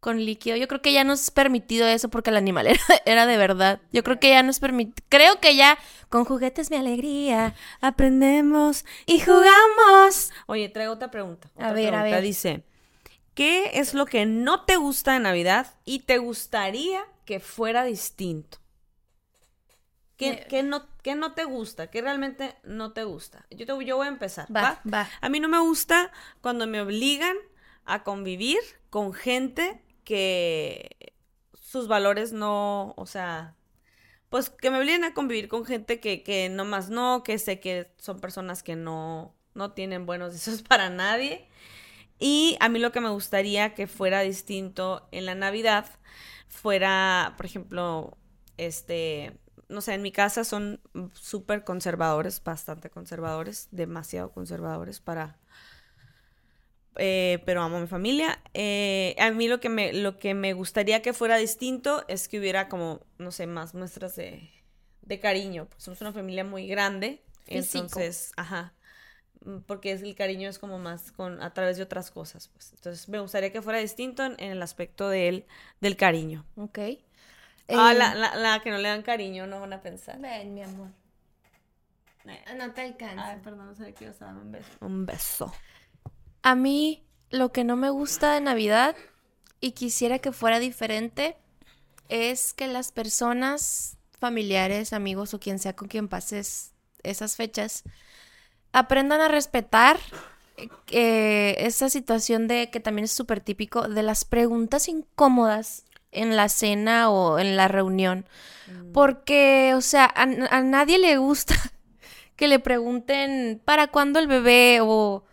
con 0.00 0.22
líquido. 0.22 0.54
Yo 0.58 0.68
creo 0.68 0.82
que 0.82 0.92
ya 0.92 1.02
no 1.02 1.14
es 1.14 1.30
permitido 1.30 1.86
eso 1.86 2.10
porque 2.10 2.28
el 2.28 2.36
animal 2.36 2.66
era, 2.68 2.78
era 3.06 3.26
de 3.26 3.38
verdad. 3.38 3.80
Yo 3.90 4.04
creo 4.04 4.20
que 4.20 4.28
ya 4.28 4.42
no 4.42 4.50
es 4.50 4.60
permitido. 4.60 5.06
Creo 5.08 5.40
que 5.40 5.56
ya 5.56 5.78
con 6.10 6.26
juguetes 6.26 6.70
mi 6.70 6.76
alegría. 6.76 7.54
aprendemos 7.80 8.84
y 9.06 9.20
jugamos. 9.20 10.30
Oye, 10.46 10.68
traigo 10.68 10.92
otra 10.92 11.10
pregunta. 11.10 11.50
A 11.56 11.72
ver, 11.72 11.94
a 11.94 12.02
ver. 12.02 12.20
Dice, 12.22 12.64
¿qué 13.34 13.70
es 13.80 13.94
lo 13.94 14.06
que 14.06 14.26
no 14.26 14.64
te 14.66 14.76
gusta 14.76 15.14
de 15.14 15.20
Navidad 15.20 15.74
y 15.86 16.00
te 16.00 16.18
gustaría 16.18 17.02
que 17.24 17.40
fuera 17.40 17.84
distinto? 17.84 18.58
¿Qué, 20.16 20.30
Me- 20.30 20.46
qué 20.48 20.62
no, 20.62 20.86
qué 21.06 21.14
no 21.14 21.34
te 21.34 21.44
gusta? 21.44 21.86
¿Qué 21.88 22.02
realmente 22.02 22.56
no 22.64 22.92
te 22.92 23.04
gusta? 23.04 23.46
Yo, 23.52 23.64
te, 23.64 23.84
yo 23.84 23.96
voy 23.96 24.08
a 24.08 24.10
empezar. 24.10 24.48
Va, 24.48 24.62
¿va? 24.62 24.80
va. 24.92 25.08
A 25.20 25.28
mí 25.28 25.38
no 25.38 25.46
me 25.46 25.60
gusta 25.60 26.10
cuando 26.40 26.66
me 26.66 26.80
obligan 26.80 27.36
a 27.84 28.02
convivir 28.02 28.58
con 28.90 29.12
gente 29.12 29.80
que 30.02 31.14
sus 31.54 31.86
valores 31.86 32.32
no, 32.32 32.92
o 32.96 33.06
sea, 33.06 33.54
pues 34.30 34.50
que 34.50 34.68
me 34.72 34.78
obliguen 34.78 35.04
a 35.04 35.14
convivir 35.14 35.46
con 35.46 35.64
gente 35.64 36.00
que, 36.00 36.24
que 36.24 36.48
nomás 36.48 36.90
no, 36.90 37.22
que 37.22 37.38
sé 37.38 37.60
que 37.60 37.88
son 37.98 38.18
personas 38.18 38.64
que 38.64 38.74
no, 38.74 39.32
no 39.54 39.74
tienen 39.74 40.06
buenos 40.06 40.32
deseos 40.32 40.62
para 40.68 40.90
nadie. 40.90 41.46
Y 42.18 42.56
a 42.58 42.68
mí 42.68 42.80
lo 42.80 42.90
que 42.90 43.00
me 43.00 43.10
gustaría 43.10 43.74
que 43.74 43.86
fuera 43.86 44.22
distinto 44.22 45.06
en 45.12 45.24
la 45.24 45.36
Navidad 45.36 45.86
fuera, 46.48 47.34
por 47.36 47.46
ejemplo, 47.46 48.18
este, 48.56 49.38
no 49.68 49.80
sé, 49.80 49.94
en 49.94 50.02
mi 50.02 50.12
casa 50.12 50.44
son 50.44 50.80
súper 51.12 51.64
conservadores, 51.64 52.42
bastante 52.42 52.90
conservadores, 52.90 53.68
demasiado 53.70 54.32
conservadores 54.32 55.00
para... 55.00 55.38
eh, 56.96 57.42
pero 57.44 57.62
amo 57.62 57.76
a 57.76 57.80
mi 57.80 57.86
familia. 57.86 58.40
Eh, 58.54 59.14
a 59.18 59.30
mí 59.30 59.48
lo 59.48 59.60
que, 59.60 59.68
me, 59.68 59.92
lo 59.92 60.18
que 60.18 60.34
me 60.34 60.52
gustaría 60.54 61.02
que 61.02 61.12
fuera 61.12 61.36
distinto 61.36 62.04
es 62.08 62.28
que 62.28 62.38
hubiera 62.38 62.68
como, 62.68 63.00
no 63.18 63.30
sé, 63.30 63.46
más 63.46 63.74
muestras 63.74 64.16
de, 64.16 64.50
de 65.02 65.20
cariño. 65.20 65.66
Pues 65.68 65.82
somos 65.82 66.00
una 66.00 66.12
familia 66.12 66.44
muy 66.44 66.66
grande. 66.66 67.22
Físico. 67.44 67.84
Entonces, 67.84 68.32
ajá. 68.36 68.72
Porque 69.66 69.92
es, 69.92 70.02
el 70.02 70.16
cariño 70.16 70.48
es 70.48 70.58
como 70.58 70.78
más 70.78 71.12
con, 71.12 71.40
a 71.42 71.52
través 71.52 71.76
de 71.76 71.82
otras 71.84 72.10
cosas. 72.10 72.48
Pues. 72.48 72.72
Entonces 72.72 73.08
me 73.08 73.20
gustaría 73.20 73.52
que 73.52 73.62
fuera 73.62 73.78
distinto 73.78 74.24
en, 74.24 74.34
en 74.38 74.50
el 74.52 74.62
aspecto 74.62 75.08
del, 75.08 75.46
del 75.80 75.96
cariño. 75.96 76.44
Ok. 76.56 76.78
Ah, 77.68 77.92
Eh, 77.92 77.98
la, 77.98 78.14
la, 78.14 78.36
la 78.36 78.60
que 78.60 78.70
no 78.70 78.78
le 78.78 78.88
dan 78.88 79.02
cariño, 79.02 79.46
no 79.46 79.60
van 79.60 79.72
a 79.72 79.80
pensar. 79.82 80.18
Ven, 80.20 80.54
mi 80.54 80.62
amor. 80.62 80.88
Eh, 82.24 82.54
No 82.56 82.72
te 82.72 82.82
alcanza. 82.82 83.30
Ay, 83.30 83.40
perdón, 83.42 83.66
no 83.66 83.74
sé 83.74 83.94
qué 83.94 84.10
dar 84.10 84.34
un 84.34 84.52
beso. 84.52 84.70
Un 84.80 85.06
beso. 85.06 85.52
A 86.42 86.54
mí 86.54 87.04
lo 87.30 87.52
que 87.52 87.64
no 87.64 87.76
me 87.76 87.90
gusta 87.90 88.32
de 88.34 88.40
Navidad 88.40 88.96
y 89.60 89.72
quisiera 89.72 90.18
que 90.18 90.32
fuera 90.32 90.58
diferente 90.58 91.36
es 92.08 92.52
que 92.54 92.68
las 92.68 92.92
personas, 92.92 93.96
familiares, 94.18 94.92
amigos 94.92 95.34
o 95.34 95.40
quien 95.40 95.58
sea 95.58 95.74
con 95.74 95.88
quien 95.88 96.08
pases 96.08 96.72
esas 97.02 97.36
fechas, 97.36 97.84
aprendan 98.72 99.20
a 99.20 99.28
respetar 99.28 99.98
eh, 100.90 101.56
esa 101.58 101.90
situación 101.90 102.48
de 102.48 102.70
que 102.70 102.80
también 102.80 103.04
es 103.04 103.12
súper 103.12 103.40
típico 103.40 103.88
de 103.88 104.02
las 104.02 104.24
preguntas 104.24 104.88
incómodas 104.88 105.84
en 106.16 106.36
la 106.36 106.48
cena 106.48 107.10
o 107.10 107.38
en 107.38 107.56
la 107.56 107.68
reunión. 107.68 108.24
Porque, 108.92 109.74
o 109.76 109.80
sea, 109.80 110.04
a, 110.06 110.22
a 110.22 110.62
nadie 110.62 110.98
le 110.98 111.16
gusta 111.18 111.54
que 112.36 112.48
le 112.48 112.58
pregunten 112.58 113.60
¿para 113.64 113.88
cuándo 113.88 114.18
el 114.18 114.26
bebé? 114.26 114.80
o 114.82 115.24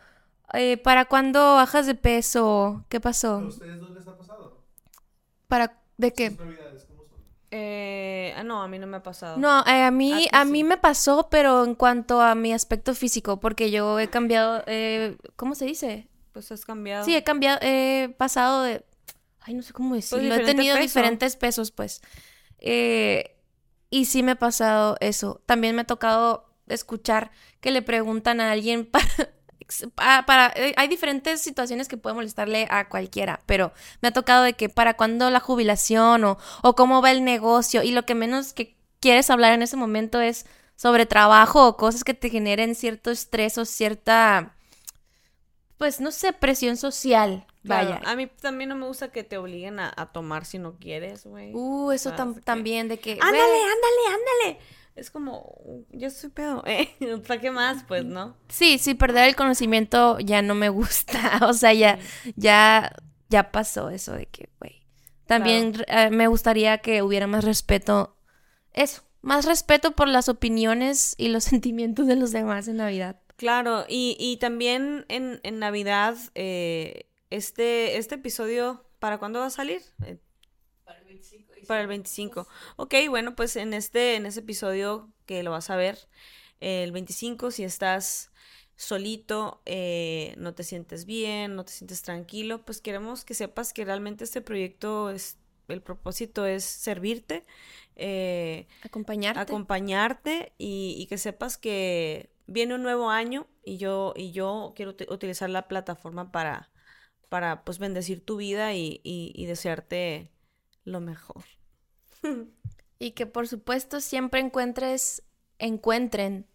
eh, 0.53 0.77
¿para 0.77 1.05
cuándo 1.05 1.55
bajas 1.55 1.87
de 1.87 1.95
peso? 1.95 2.83
¿Qué 2.89 2.97
¿A 2.97 3.01
pasó? 3.01 3.39
ustedes 3.39 3.79
dos 3.79 3.89
les 3.91 4.07
ha 4.07 4.17
pasado? 4.17 4.59
¿Para 5.47 5.81
de 5.97 6.13
qué? 6.13 6.37
Eh, 7.51 8.33
ah, 8.35 8.43
no, 8.43 8.63
a 8.63 8.67
mí 8.67 8.79
no 8.79 8.87
me 8.87 8.97
ha 8.97 9.03
pasado. 9.03 9.37
No, 9.37 9.63
eh, 9.67 9.83
a 9.83 9.91
mí, 9.91 10.27
¿A 10.31 10.41
a 10.41 10.45
sí? 10.45 10.51
mí 10.51 10.63
me 10.63 10.77
pasó, 10.77 11.27
pero 11.29 11.63
en 11.63 11.75
cuanto 11.75 12.19
a 12.21 12.33
mi 12.33 12.51
aspecto 12.51 12.95
físico, 12.95 13.39
porque 13.39 13.69
yo 13.69 13.99
he 13.99 14.07
cambiado, 14.09 14.63
eh, 14.65 15.17
¿cómo 15.35 15.53
se 15.53 15.65
dice? 15.65 16.07
Pues 16.31 16.51
has 16.51 16.65
cambiado. 16.65 17.05
Sí, 17.05 17.15
he 17.15 17.23
cambiado, 17.23 17.59
he 17.61 18.13
pasado 18.17 18.63
de, 18.63 18.83
ay, 19.43 19.53
no 19.55 19.61
sé 19.63 19.73
cómo 19.73 19.95
decirlo, 19.95 20.35
he 20.35 20.39
Pues 20.39 20.45
diferente 20.45 20.53
tenido 20.55 20.73
peso. 20.73 20.83
diferentes 20.83 21.35
pesos, 21.35 21.71
pues. 21.71 22.01
Eh, 22.59 23.35
y 23.89 24.05
sí 24.05 24.23
me 24.23 24.31
ha 24.33 24.35
pasado 24.35 24.97
eso. 25.01 25.41
También 25.45 25.75
me 25.75 25.81
ha 25.83 25.85
tocado 25.87 26.49
escuchar 26.67 27.31
que 27.61 27.71
le 27.71 27.81
preguntan 27.81 28.41
a 28.41 28.51
alguien 28.51 28.85
para... 28.91 29.05
pa- 29.95 30.25
para 30.25 30.47
eh, 30.55 30.73
hay 30.77 30.87
diferentes 30.87 31.41
situaciones 31.41 31.87
que 31.87 31.97
puede 31.97 32.15
molestarle 32.15 32.67
a 32.69 32.89
cualquiera, 32.89 33.41
pero 33.45 33.73
me 34.01 34.09
ha 34.09 34.13
tocado 34.13 34.43
de 34.43 34.53
que 34.53 34.69
para 34.69 34.95
cuándo 34.95 35.29
la 35.29 35.39
jubilación 35.39 36.23
o, 36.25 36.37
o 36.63 36.75
cómo 36.75 37.01
va 37.01 37.11
el 37.11 37.23
negocio 37.23 37.83
y 37.83 37.91
lo 37.91 38.05
que 38.05 38.15
menos 38.15 38.53
que 38.53 38.75
quieres 38.99 39.29
hablar 39.29 39.53
en 39.53 39.61
ese 39.63 39.77
momento 39.77 40.21
es 40.21 40.45
sobre 40.75 41.05
trabajo 41.05 41.67
o 41.67 41.77
cosas 41.77 42.03
que 42.03 42.13
te 42.13 42.29
generen 42.29 42.75
cierto 42.75 43.11
estrés 43.11 43.57
o 43.57 43.65
cierta, 43.65 44.55
pues 45.77 45.99
no 45.99 46.11
sé, 46.11 46.33
presión 46.33 46.77
social. 46.77 47.45
Claro, 47.63 47.91
Vaya. 47.91 48.01
A 48.05 48.15
mí 48.15 48.27
también 48.27 48.69
no 48.69 48.75
me 48.75 48.85
gusta 48.85 49.11
que 49.11 49.23
te 49.23 49.37
obliguen 49.37 49.79
a, 49.79 49.93
a 49.95 50.11
tomar 50.11 50.45
si 50.45 50.59
no 50.59 50.77
quieres, 50.79 51.25
güey. 51.25 51.53
Uh, 51.53 51.91
eso 51.91 52.11
tam- 52.13 52.35
que- 52.35 52.41
también 52.41 52.87
de 52.89 52.99
que... 52.99 53.13
ándale, 53.13 53.37
ándale, 53.37 54.07
ándale. 54.07 54.59
Es 54.95 55.09
como, 55.09 55.39
uh, 55.63 55.85
yo 55.91 56.09
soy 56.09 56.29
pedo. 56.29 56.63
Eh, 56.67 56.89
¿Para 57.27 57.39
qué 57.41 57.51
más? 57.51 57.83
Pues, 57.87 58.05
¿no? 58.05 58.35
Sí, 58.49 58.77
sí, 58.77 58.93
perder 58.93 59.29
el 59.29 59.35
conocimiento 59.35 60.19
ya 60.19 60.41
no 60.41 60.55
me 60.55 60.69
gusta. 60.69 61.39
O 61.47 61.53
sea, 61.53 61.73
ya, 61.73 61.97
ya, 62.35 62.93
ya 63.29 63.51
pasó 63.51 63.89
eso 63.89 64.11
de 64.13 64.25
que, 64.27 64.49
güey. 64.59 64.83
También 65.25 65.73
eh, 65.87 66.09
me 66.11 66.27
gustaría 66.27 66.79
que 66.79 67.01
hubiera 67.01 67.27
más 67.27 67.45
respeto. 67.45 68.17
Eso, 68.73 69.03
más 69.21 69.45
respeto 69.45 69.91
por 69.95 70.09
las 70.09 70.27
opiniones 70.27 71.15
y 71.17 71.29
los 71.29 71.43
sentimientos 71.51 72.07
de 72.07 72.17
los 72.17 72.31
demás 72.33 72.67
en 72.67 72.75
Navidad. 72.77 73.21
Claro, 73.37 73.85
y, 73.89 74.15
y 74.19 74.37
también 74.37 75.05
en, 75.09 75.39
en 75.43 75.59
Navidad, 75.59 76.15
eh, 76.35 77.07
este, 77.35 77.97
este 77.97 78.15
episodio, 78.15 78.85
¿para 78.99 79.17
cuándo 79.19 79.39
va 79.39 79.47
a 79.47 79.49
salir? 79.49 79.81
Eh, 80.05 80.17
Para 80.85 80.99
el 80.99 81.05
25. 81.05 81.53
y 81.61 81.65
Para 81.65 81.81
el 81.81 81.87
25. 81.87 82.47
Ok, 82.77 82.95
bueno, 83.09 83.35
pues 83.35 83.55
en 83.55 83.73
este, 83.73 84.15
en 84.15 84.25
ese 84.25 84.41
episodio 84.41 85.11
que 85.25 85.43
lo 85.43 85.51
vas 85.51 85.69
a 85.69 85.75
ver, 85.75 85.97
eh, 86.61 86.83
el 86.83 86.91
25, 86.91 87.51
si 87.51 87.63
estás 87.63 88.31
solito, 88.75 89.61
eh, 89.65 90.33
no 90.37 90.53
te 90.53 90.63
sientes 90.63 91.05
bien, 91.05 91.55
no 91.55 91.63
te 91.65 91.71
sientes 91.71 92.01
tranquilo, 92.01 92.65
pues 92.65 92.81
queremos 92.81 93.23
que 93.23 93.33
sepas 93.33 93.71
que 93.73 93.85
realmente 93.85 94.23
este 94.23 94.41
proyecto 94.41 95.09
es, 95.11 95.37
el 95.67 95.81
propósito 95.81 96.45
es 96.45 96.63
servirte, 96.65 97.45
eh, 97.95 98.67
Acompañarte. 98.83 99.39
acompañarte 99.41 100.53
y, 100.57 100.95
y 100.97 101.07
que 101.07 101.17
sepas 101.17 101.57
que 101.57 102.29
viene 102.47 102.75
un 102.75 102.83
nuevo 102.83 103.09
año 103.09 103.47
y 103.63 103.77
yo, 103.77 104.13
y 104.15 104.31
yo 104.31 104.73
quiero 104.75 104.91
uti- 104.95 105.09
utilizar 105.11 105.49
la 105.49 105.67
plataforma 105.67 106.31
para, 106.31 106.69
para 107.33 107.63
pues 107.63 107.79
bendecir 107.79 108.23
tu 108.23 108.37
vida 108.37 108.75
y, 108.75 109.01
y- 109.03 109.31
y 109.33 109.47
desearte 109.47 110.29
lo 110.83 110.99
mejor. 110.99 111.43
Y 112.99 113.11
que 113.13 113.25
por 113.25 113.47
supuesto 113.47 113.99
siempre 114.01 114.39
encuentres, 114.39 115.23
encuentren 115.57 116.45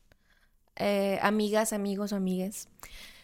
eh, 0.77 1.19
amigas, 1.21 1.73
amigos 1.73 2.13
o 2.13 2.17
amigues. 2.17 2.69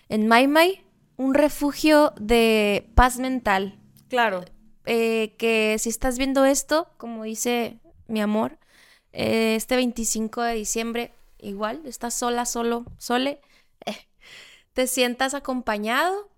En 0.09 0.27
Maimai, 0.27 0.85
un 1.17 1.33
refugio 1.33 2.13
de 2.21 2.91
paz 2.97 3.19
mental. 3.21 3.79
Claro, 4.09 4.45
eh, 4.85 5.37
que 5.39 5.77
si 5.79 5.91
estás 5.91 6.19
viendo 6.19 6.45
esto, 6.45 6.89
como 6.97 7.23
dice 7.23 7.79
mi 8.09 8.21
amor, 8.21 8.59
eh, 9.13 9.55
este 9.55 9.77
25 9.77 10.43
de 10.43 10.55
diciembre, 10.55 11.13
igual, 11.39 11.83
estás 11.87 12.15
sola, 12.15 12.47
solo, 12.47 12.85
sole, 12.99 13.41
te 14.75 14.89
sientas 14.89 15.35
acompañado 15.35 16.34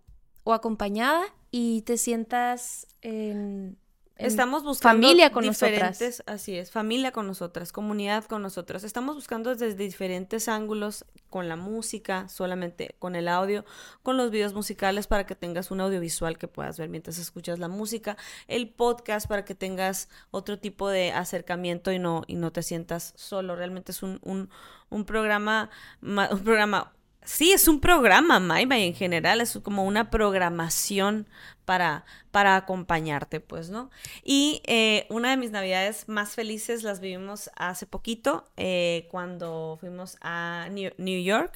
o 0.46 0.52
acompañada 0.54 1.24
y 1.50 1.82
te 1.82 1.98
sientas 1.98 2.86
en 3.02 3.76
en 4.18 4.28
Estamos 4.28 4.62
buscando 4.64 5.06
familia 5.06 5.30
con 5.30 5.44
nosotras. 5.44 5.98
diferentes, 5.98 6.22
así 6.26 6.56
es, 6.56 6.70
familia 6.70 7.12
con 7.12 7.26
nosotras, 7.26 7.70
comunidad 7.70 8.24
con 8.24 8.40
nosotras. 8.40 8.82
Estamos 8.82 9.14
buscando 9.14 9.50
desde 9.54 9.74
diferentes 9.74 10.48
ángulos 10.48 11.04
con 11.28 11.50
la 11.50 11.56
música, 11.56 12.26
solamente 12.30 12.96
con 12.98 13.14
el 13.14 13.28
audio, 13.28 13.66
con 14.02 14.16
los 14.16 14.30
videos 14.30 14.54
musicales 14.54 15.06
para 15.06 15.26
que 15.26 15.34
tengas 15.34 15.70
un 15.70 15.82
audiovisual 15.82 16.38
que 16.38 16.48
puedas 16.48 16.78
ver 16.78 16.88
mientras 16.88 17.18
escuchas 17.18 17.58
la 17.58 17.68
música, 17.68 18.16
el 18.48 18.70
podcast 18.70 19.28
para 19.28 19.44
que 19.44 19.54
tengas 19.54 20.08
otro 20.30 20.58
tipo 20.58 20.88
de 20.88 21.12
acercamiento 21.12 21.92
y 21.92 21.98
no 21.98 22.22
y 22.26 22.36
no 22.36 22.52
te 22.52 22.62
sientas 22.62 23.12
solo. 23.16 23.54
Realmente 23.54 23.92
es 23.92 24.02
un, 24.02 24.18
un, 24.22 24.48
un 24.88 25.04
programa 25.04 25.68
ma- 26.00 26.30
un 26.32 26.42
programa 26.42 26.94
Sí, 27.26 27.50
es 27.50 27.66
un 27.66 27.80
programa, 27.80 28.38
Maima, 28.38 28.78
y 28.78 28.84
en 28.84 28.94
general 28.94 29.40
es 29.40 29.58
como 29.60 29.84
una 29.84 30.10
programación 30.10 31.26
para, 31.64 32.04
para 32.30 32.54
acompañarte, 32.54 33.40
pues, 33.40 33.68
¿no? 33.68 33.90
Y 34.22 34.62
eh, 34.64 35.06
una 35.10 35.30
de 35.30 35.36
mis 35.36 35.50
navidades 35.50 36.08
más 36.08 36.36
felices 36.36 36.84
las 36.84 37.00
vivimos 37.00 37.50
hace 37.56 37.84
poquito, 37.84 38.48
eh, 38.56 39.08
cuando 39.10 39.76
fuimos 39.80 40.18
a 40.20 40.68
New, 40.70 40.92
New 40.98 41.20
York 41.20 41.52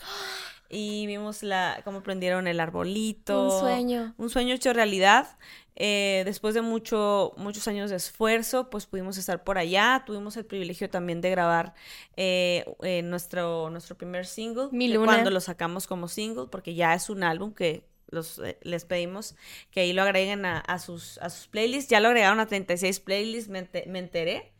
y 0.70 1.06
vimos 1.06 1.42
la, 1.42 1.80
cómo 1.84 2.02
prendieron 2.02 2.46
el 2.46 2.60
arbolito. 2.60 3.44
Un 3.44 3.60
sueño. 3.60 4.14
Un 4.16 4.30
sueño 4.30 4.54
hecho 4.54 4.72
realidad. 4.72 5.36
Eh, 5.74 6.22
después 6.24 6.54
de 6.54 6.62
mucho, 6.62 7.32
muchos 7.36 7.66
años 7.66 7.90
de 7.90 7.96
esfuerzo, 7.96 8.70
pues 8.70 8.86
pudimos 8.86 9.18
estar 9.18 9.42
por 9.42 9.58
allá. 9.58 10.04
Tuvimos 10.06 10.36
el 10.36 10.46
privilegio 10.46 10.88
también 10.88 11.20
de 11.20 11.30
grabar 11.30 11.74
eh, 12.16 12.64
eh, 12.82 13.02
nuestro, 13.02 13.68
nuestro 13.70 13.96
primer 13.96 14.26
single. 14.26 14.68
Mi 14.70 14.88
Luna. 14.88 15.06
Cuando 15.06 15.30
lo 15.30 15.40
sacamos 15.40 15.86
como 15.86 16.06
single, 16.06 16.46
porque 16.50 16.74
ya 16.74 16.94
es 16.94 17.10
un 17.10 17.24
álbum 17.24 17.52
que 17.52 17.84
los, 18.08 18.38
eh, 18.38 18.58
les 18.62 18.84
pedimos 18.84 19.34
que 19.70 19.80
ahí 19.80 19.92
lo 19.92 20.02
agreguen 20.02 20.44
a, 20.44 20.58
a 20.58 20.78
sus, 20.78 21.18
a 21.18 21.30
sus 21.30 21.48
playlists. 21.48 21.90
Ya 21.90 22.00
lo 22.00 22.08
agregaron 22.08 22.40
a 22.40 22.46
36 22.46 23.00
playlists, 23.00 23.48
me, 23.48 23.68
me 23.86 23.98
enteré. 23.98 24.52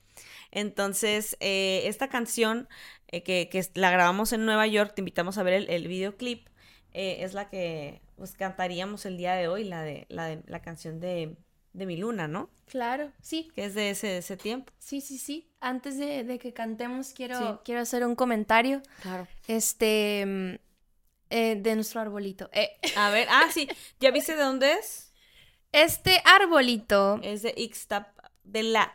Entonces, 0.52 1.36
eh, 1.40 1.82
esta 1.84 2.08
canción 2.08 2.68
eh, 3.08 3.22
que, 3.22 3.48
la 3.74 3.90
grabamos 3.90 4.32
en 4.32 4.44
Nueva 4.46 4.66
York, 4.66 4.92
te 4.94 5.00
invitamos 5.00 5.38
a 5.38 5.42
ver 5.42 5.54
el, 5.54 5.70
el 5.70 5.88
videoclip, 5.88 6.48
eh, 6.92 7.18
es 7.20 7.34
la 7.34 7.48
que 7.48 8.00
pues, 8.16 8.32
cantaríamos 8.32 9.06
el 9.06 9.16
día 9.16 9.34
de 9.34 9.48
hoy, 9.48 9.64
la 9.64 9.82
de 9.82 10.06
la, 10.08 10.26
de, 10.26 10.42
la 10.46 10.60
canción 10.60 10.98
de, 11.00 11.36
de 11.72 11.86
Mi 11.86 11.96
Luna, 11.96 12.26
¿no? 12.28 12.50
Claro, 12.66 13.12
sí, 13.20 13.50
Que 13.54 13.64
es 13.66 13.74
de 13.74 13.90
ese, 13.90 14.06
de 14.08 14.18
ese 14.18 14.36
tiempo. 14.36 14.72
sí, 14.78 15.00
sí, 15.00 15.18
sí. 15.18 15.46
Antes 15.60 15.98
de, 15.98 16.24
de 16.24 16.38
que 16.38 16.52
cantemos, 16.52 17.12
quiero, 17.12 17.38
Sí. 17.38 17.58
quiero 17.64 17.80
hacer 17.82 18.04
un 18.04 18.14
comentario. 18.16 18.82
Claro. 19.02 19.26
Este. 19.46 20.24
mm, 20.26 20.54
eh, 21.32 21.56
de 21.60 21.74
nuestro 21.76 22.00
arbolito. 22.00 22.50
A 22.96 23.10
ver, 23.10 23.28
ah, 23.30 23.48
sí, 23.52 23.68
¿ya 24.00 24.10
viste 24.10 24.34
de 24.34 24.42
dónde 24.42 24.72
es? 24.72 25.12
Este 25.72 26.20
arbolito 26.24 27.20
Es 27.22 27.42
de 27.42 27.54
Ixtap, 27.56 28.08
de 28.42 28.64
la... 28.64 28.92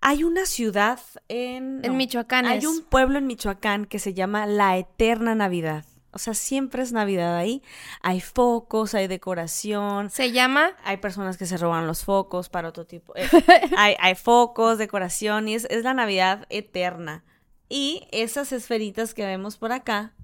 Hay 0.00 0.24
una 0.24 0.46
ciudad 0.46 1.00
en... 1.28 1.80
en 1.84 1.92
no, 1.92 1.94
Michoacán 1.94 2.46
Hay 2.46 2.66
un 2.66 2.82
pueblo 2.82 3.18
en 3.18 3.26
Michoacán 3.26 3.86
que 3.86 3.98
se 3.98 4.14
llama 4.14 4.46
La 4.46 4.76
Eterna 4.76 5.34
Navidad. 5.34 5.84
O 6.16 6.18
sea, 6.18 6.32
siempre 6.32 6.82
es 6.82 6.92
Navidad 6.92 7.36
ahí. 7.36 7.62
Hay 8.00 8.22
focos, 8.22 8.94
hay 8.94 9.06
decoración. 9.06 10.08
se 10.08 10.32
llama 10.32 10.70
Hay 10.82 10.96
personas 10.96 11.36
que 11.36 11.44
se 11.44 11.58
roban 11.58 11.86
los 11.86 12.04
focos 12.04 12.48
para 12.48 12.68
otro 12.68 12.86
tipo. 12.86 13.14
eh, 13.16 13.28
hay, 13.76 13.96
hay 13.98 14.14
focos, 14.14 14.78
decoración 14.78 15.48
y 15.48 15.54
es, 15.54 15.66
es 15.68 15.84
la 15.84 15.92
Navidad 15.92 16.46
eterna. 16.48 17.22
Y 17.68 18.06
esas 18.12 18.52
esferitas 18.52 19.12
que 19.12 19.26
vemos 19.26 19.58
por 19.58 19.72
acá 19.72 20.14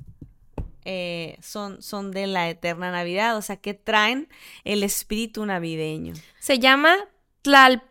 eh, 0.85 1.37
son, 1.40 1.82
son 1.82 2.11
de 2.11 2.26
la 2.26 2.48
eterna 2.48 2.90
Navidad. 2.90 3.37
O 3.37 3.42
sea, 3.42 3.56
que 3.56 3.74
traen 3.74 4.28
el 4.64 4.82
espíritu 4.82 5.44
navideño. 5.44 6.14
Se 6.38 6.58
llama 6.58 6.96
Tlal. 7.42 7.82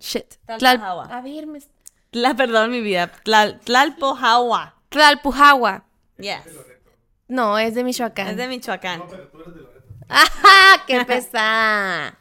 Shit. 0.00 0.38
Tlal- 0.46 0.58
Tlalpujahua. 0.58 1.04
A 1.04 1.20
ver, 1.20 1.46
me... 1.46 1.60
La, 2.12 2.34
perdón, 2.34 2.70
mi 2.70 2.80
vida. 2.80 3.10
Tlal, 3.24 3.60
Tlalpujahua. 3.60 4.74
Tlalpujahua. 4.88 5.84
Yes. 6.18 6.40
No, 7.28 7.58
es 7.58 7.74
de 7.74 7.84
Michoacán. 7.84 8.28
Es 8.28 8.36
de 8.36 8.48
Michoacán. 8.48 9.00
No, 9.00 9.06
pero 9.08 9.28
tú 9.28 9.40
eres 9.40 9.54
de 9.54 9.60
Loreto. 9.60 9.86
¡Ajá! 10.08 10.84
¡Qué 10.86 11.04
pesada! 11.04 12.18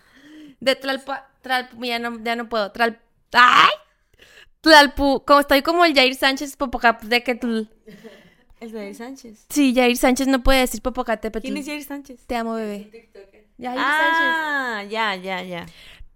De 0.59 0.75
Tlalpu... 0.75 1.13
Tlalpu... 1.41 1.83
Ya 1.85 1.99
no, 1.99 2.19
ya 2.23 2.35
no 2.35 2.49
puedo. 2.49 2.71
Tral... 2.71 2.99
¡Ay! 3.31 3.69
Tlalpu... 4.61 5.23
Como 5.25 5.39
estoy 5.39 5.61
como 5.61 5.85
el 5.85 5.93
Jair 5.93 6.15
Sánchez 6.15 6.57
Popocatépetl. 6.57 7.61
El 8.59 8.71
de 8.71 8.93
Sánchez. 8.93 9.45
Sí, 9.49 9.73
Jair 9.73 9.95
Sánchez 9.95 10.27
no 10.27 10.43
puede 10.43 10.61
decir 10.61 10.81
Popocatépetl. 10.81 11.45
¿Quién 11.45 11.57
es 11.57 11.65
Jerry 11.65 11.83
Sánchez? 11.83 12.25
Te 12.25 12.35
amo, 12.35 12.55
bebé. 12.55 12.89
Jair 13.61 13.77
Sánchez. 13.77 14.33
Ah, 14.33 14.83
ya, 14.89 15.15
ya, 15.15 15.43
ya. 15.43 15.65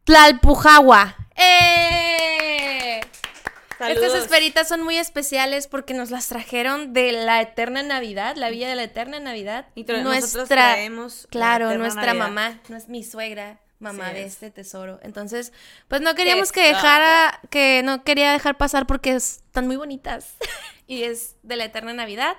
Tlalpujahua. 0.03 1.15
¡Eh! 1.35 3.01
Estas 3.79 3.95
Saludos. 3.97 4.15
esferitas 4.23 4.67
son 4.67 4.83
muy 4.83 4.97
especiales 4.97 5.67
porque 5.67 5.93
nos 5.95 6.11
las 6.11 6.27
trajeron 6.27 6.93
de 6.93 7.11
la 7.13 7.41
eterna 7.41 7.81
Navidad, 7.81 8.35
la 8.35 8.49
villa 8.51 8.69
de 8.69 8.75
la 8.75 8.83
eterna 8.83 9.19
Navidad. 9.19 9.65
Y 9.73 9.85
tra- 9.85 10.03
nosotros 10.03 10.47
traemos 10.47 11.23
la 11.23 11.29
claro, 11.31 11.77
nuestra 11.77 12.13
Navidad. 12.13 12.27
mamá, 12.27 12.59
no 12.69 12.77
es 12.77 12.89
mi 12.89 13.03
suegra, 13.03 13.59
mamá 13.79 14.09
Sí 14.09 14.13
de 14.15 14.21
es. 14.23 14.33
este 14.33 14.51
tesoro. 14.51 14.99
Entonces, 15.01 15.51
pues 15.87 16.01
no 16.01 16.13
queríamos 16.13 16.51
que 16.51 16.61
dejara, 16.61 17.39
que 17.49 17.81
no 17.83 18.03
quería 18.03 18.31
dejar 18.33 18.55
pasar 18.57 18.85
porque 18.85 19.15
están 19.15 19.65
muy 19.65 19.77
bonitas 19.77 20.35
y 20.87 21.01
es 21.03 21.35
de 21.41 21.55
la 21.55 21.65
eterna 21.65 21.93
Navidad. 21.93 22.37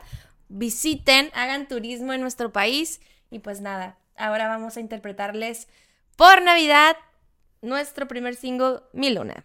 Visiten, 0.48 1.31
hagan 1.35 1.66
turismo 1.66 2.12
en 2.12 2.20
nuestro 2.20 2.53
país 2.53 3.01
y 3.31 3.40
pues 3.40 3.61
nada, 3.61 3.96
ahora 4.16 4.46
vamos 4.46 4.77
a 4.77 4.81
interpretarles 4.81 5.66
por 6.14 6.40
Navidad 6.42 6.96
nuestro 7.62 8.07
primer 8.09 8.35
single, 8.37 8.81
Mi 8.92 9.11
Luna. 9.11 9.44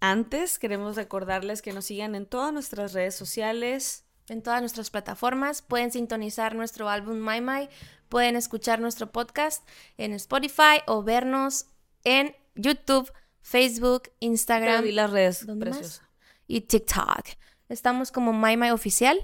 Antes 0.00 0.58
queremos 0.58 0.96
recordarles 0.96 1.62
que 1.62 1.72
nos 1.72 1.86
sigan 1.86 2.14
en 2.14 2.26
todas 2.26 2.52
nuestras 2.52 2.92
redes 2.92 3.14
sociales. 3.14 4.02
en 4.28 4.42
todas 4.42 4.60
nuestras 4.60 4.90
plataformas. 4.90 5.62
Pueden 5.62 5.92
sintonizar 5.92 6.56
nuestro 6.56 6.88
álbum 6.88 7.18
My 7.18 7.40
My, 7.40 7.68
pueden 8.08 8.34
escuchar 8.34 8.80
nuestro 8.80 9.12
podcast 9.12 9.64
en 9.98 10.12
Spotify 10.14 10.80
o 10.88 11.04
vernos 11.04 11.66
en 12.02 12.34
YouTube, 12.56 13.12
Facebook, 13.40 14.10
Instagram 14.18 14.82
di 14.82 14.90
las 14.90 15.10
redes, 15.12 15.46
¿Dónde 15.46 15.66
más? 15.66 15.78
preciosa. 15.78 16.10
y 16.48 16.62
TikTok. 16.62 17.24
Estamos 17.68 18.10
como 18.10 18.32
My 18.32 18.56
My 18.56 18.70
Oficial 18.70 19.16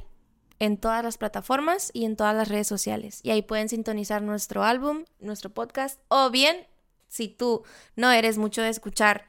en 0.61 0.77
todas 0.79 1.03
las 1.03 1.19
plataformas 1.19 1.91
y 1.93 2.05
en 2.05 2.15
todas 2.15 2.37
las 2.37 2.47
redes 2.49 2.69
sociales. 2.69 3.19
Y 3.25 3.31
ahí 3.33 3.43
pueden 3.43 3.69
sintonizar 3.69 4.23
nuestro 4.23 4.63
álbum, 4.63 5.05
nuestro 5.19 5.51
podcast, 5.51 6.01
o 6.07 6.31
bien, 6.31 6.69
si 7.13 7.29
tú 7.29 7.63
no 7.95 8.11
eres 8.11 8.39
mucho 8.39 8.63
de 8.63 8.71
escuchar 8.71 9.27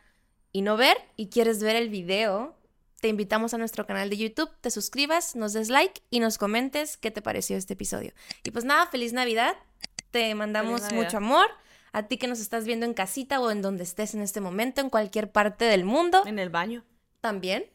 y 0.53 0.61
no 0.61 0.77
ver 0.77 0.95
y 1.17 1.27
quieres 1.27 1.61
ver 1.61 1.75
el 1.75 1.89
video, 1.89 2.55
te 3.01 3.09
invitamos 3.09 3.53
a 3.53 3.57
nuestro 3.57 3.85
canal 3.85 4.09
de 4.09 4.15
YouTube, 4.15 4.49
te 4.61 4.71
suscribas, 4.71 5.35
nos 5.35 5.51
des 5.51 5.67
like 5.67 6.01
y 6.09 6.21
nos 6.21 6.37
comentes 6.37 6.95
qué 6.95 7.11
te 7.11 7.21
pareció 7.21 7.57
este 7.57 7.73
episodio. 7.73 8.13
Y 8.45 8.51
pues 8.51 8.63
nada, 8.63 8.87
feliz 8.87 9.11
Navidad. 9.11 9.57
Te 10.11 10.33
mandamos 10.33 10.83
Navidad. 10.83 11.03
mucho 11.03 11.17
amor. 11.17 11.47
A 11.91 12.03
ti 12.03 12.17
que 12.17 12.27
nos 12.27 12.39
estás 12.39 12.63
viendo 12.63 12.85
en 12.85 12.93
casita 12.93 13.41
o 13.41 13.51
en 13.51 13.61
donde 13.61 13.83
estés 13.83 14.13
en 14.13 14.21
este 14.21 14.39
momento, 14.39 14.79
en 14.79 14.89
cualquier 14.89 15.29
parte 15.33 15.65
del 15.65 15.83
mundo 15.83 16.23
En 16.25 16.39
el 16.39 16.49
baño. 16.49 16.85
también. 17.19 17.65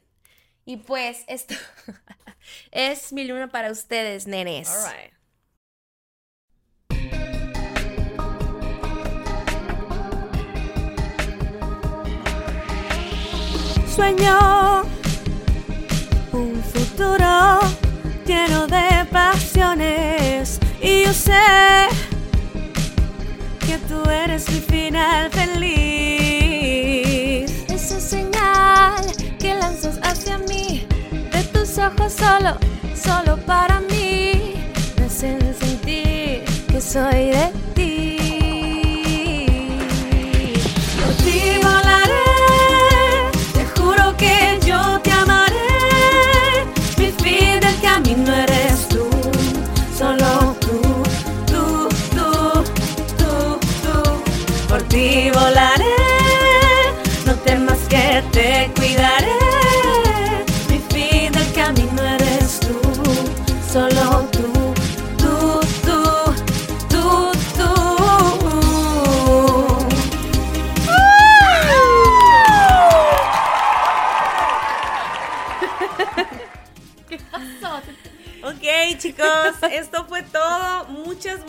Y 0.64 0.78
pues 0.78 1.24
esto 1.26 1.54
es 2.70 3.12
mi 3.12 3.24
luna 3.24 3.48
para 3.50 3.70
ustedes, 3.70 4.26
nenes. 4.26 4.70
All 4.70 4.90
right. 4.90 5.17
Sueño. 13.98 14.38
Un 16.30 16.62
futuro 16.62 17.58
lleno 18.24 18.68
de 18.68 19.04
pasiones. 19.10 20.60
Y 20.80 21.02
yo 21.02 21.12
sé 21.12 21.88
que 23.66 23.76
tú 23.88 24.08
eres 24.08 24.48
mi 24.50 24.60
final 24.60 25.28
feliz. 25.32 25.64
Esa 27.68 27.98
señal 28.00 29.04
que 29.40 29.54
lanzas 29.54 29.98
hacia 30.04 30.38
mí, 30.38 30.86
de 31.32 31.42
tus 31.52 31.76
ojos 31.78 32.12
solo, 32.12 32.56
solo 32.94 33.36
para 33.46 33.80
mí, 33.80 34.54
me 34.96 35.06
hacen 35.06 35.40
sentir 35.58 36.44
que 36.70 36.80
soy 36.80 37.32
de 37.32 37.67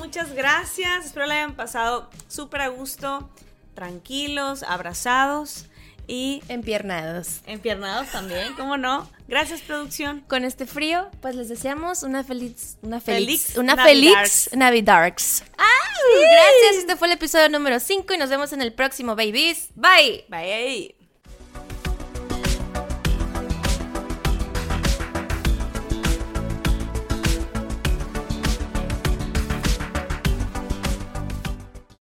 Muchas, 0.10 0.34
gracias. 0.34 1.06
Espero 1.06 1.28
la 1.28 1.36
hayan 1.36 1.54
pasado 1.54 2.10
súper 2.28 2.62
a 2.62 2.70
gusto, 2.70 3.30
tranquilos, 3.76 4.64
abrazados 4.64 5.66
y 6.08 6.42
Empiernados. 6.50 7.42
empiernados 7.46 8.08
también, 8.12 8.56
¿cómo 8.56 8.76
no? 8.76 9.08
Gracias, 9.28 9.62
producción. 9.62 10.22
Con 10.22 10.46
este 10.46 10.66
frío, 10.66 11.12
pues 11.22 11.36
les 11.36 11.48
deseamos 11.48 12.02
una 12.02 12.24
feliz, 12.24 12.78
una 12.82 13.00
feliz, 13.00 13.56
una 13.56 13.76
Navidarks. 13.76 14.46
feliz 14.46 14.58
Navidarks. 14.58 15.44
Gracias, 15.52 16.80
este 16.80 16.96
fue 16.96 17.08
el 17.10 17.14
episodio 17.14 17.48
número 17.50 17.80
5 17.80 18.12
y 18.12 18.18
nos 18.18 18.32
vemos 18.32 18.52
en 18.52 18.64
el 18.64 18.74
próximo, 18.74 19.16
babies. 19.16 19.68
Bye. 19.76 20.26
Bye. 20.28 20.99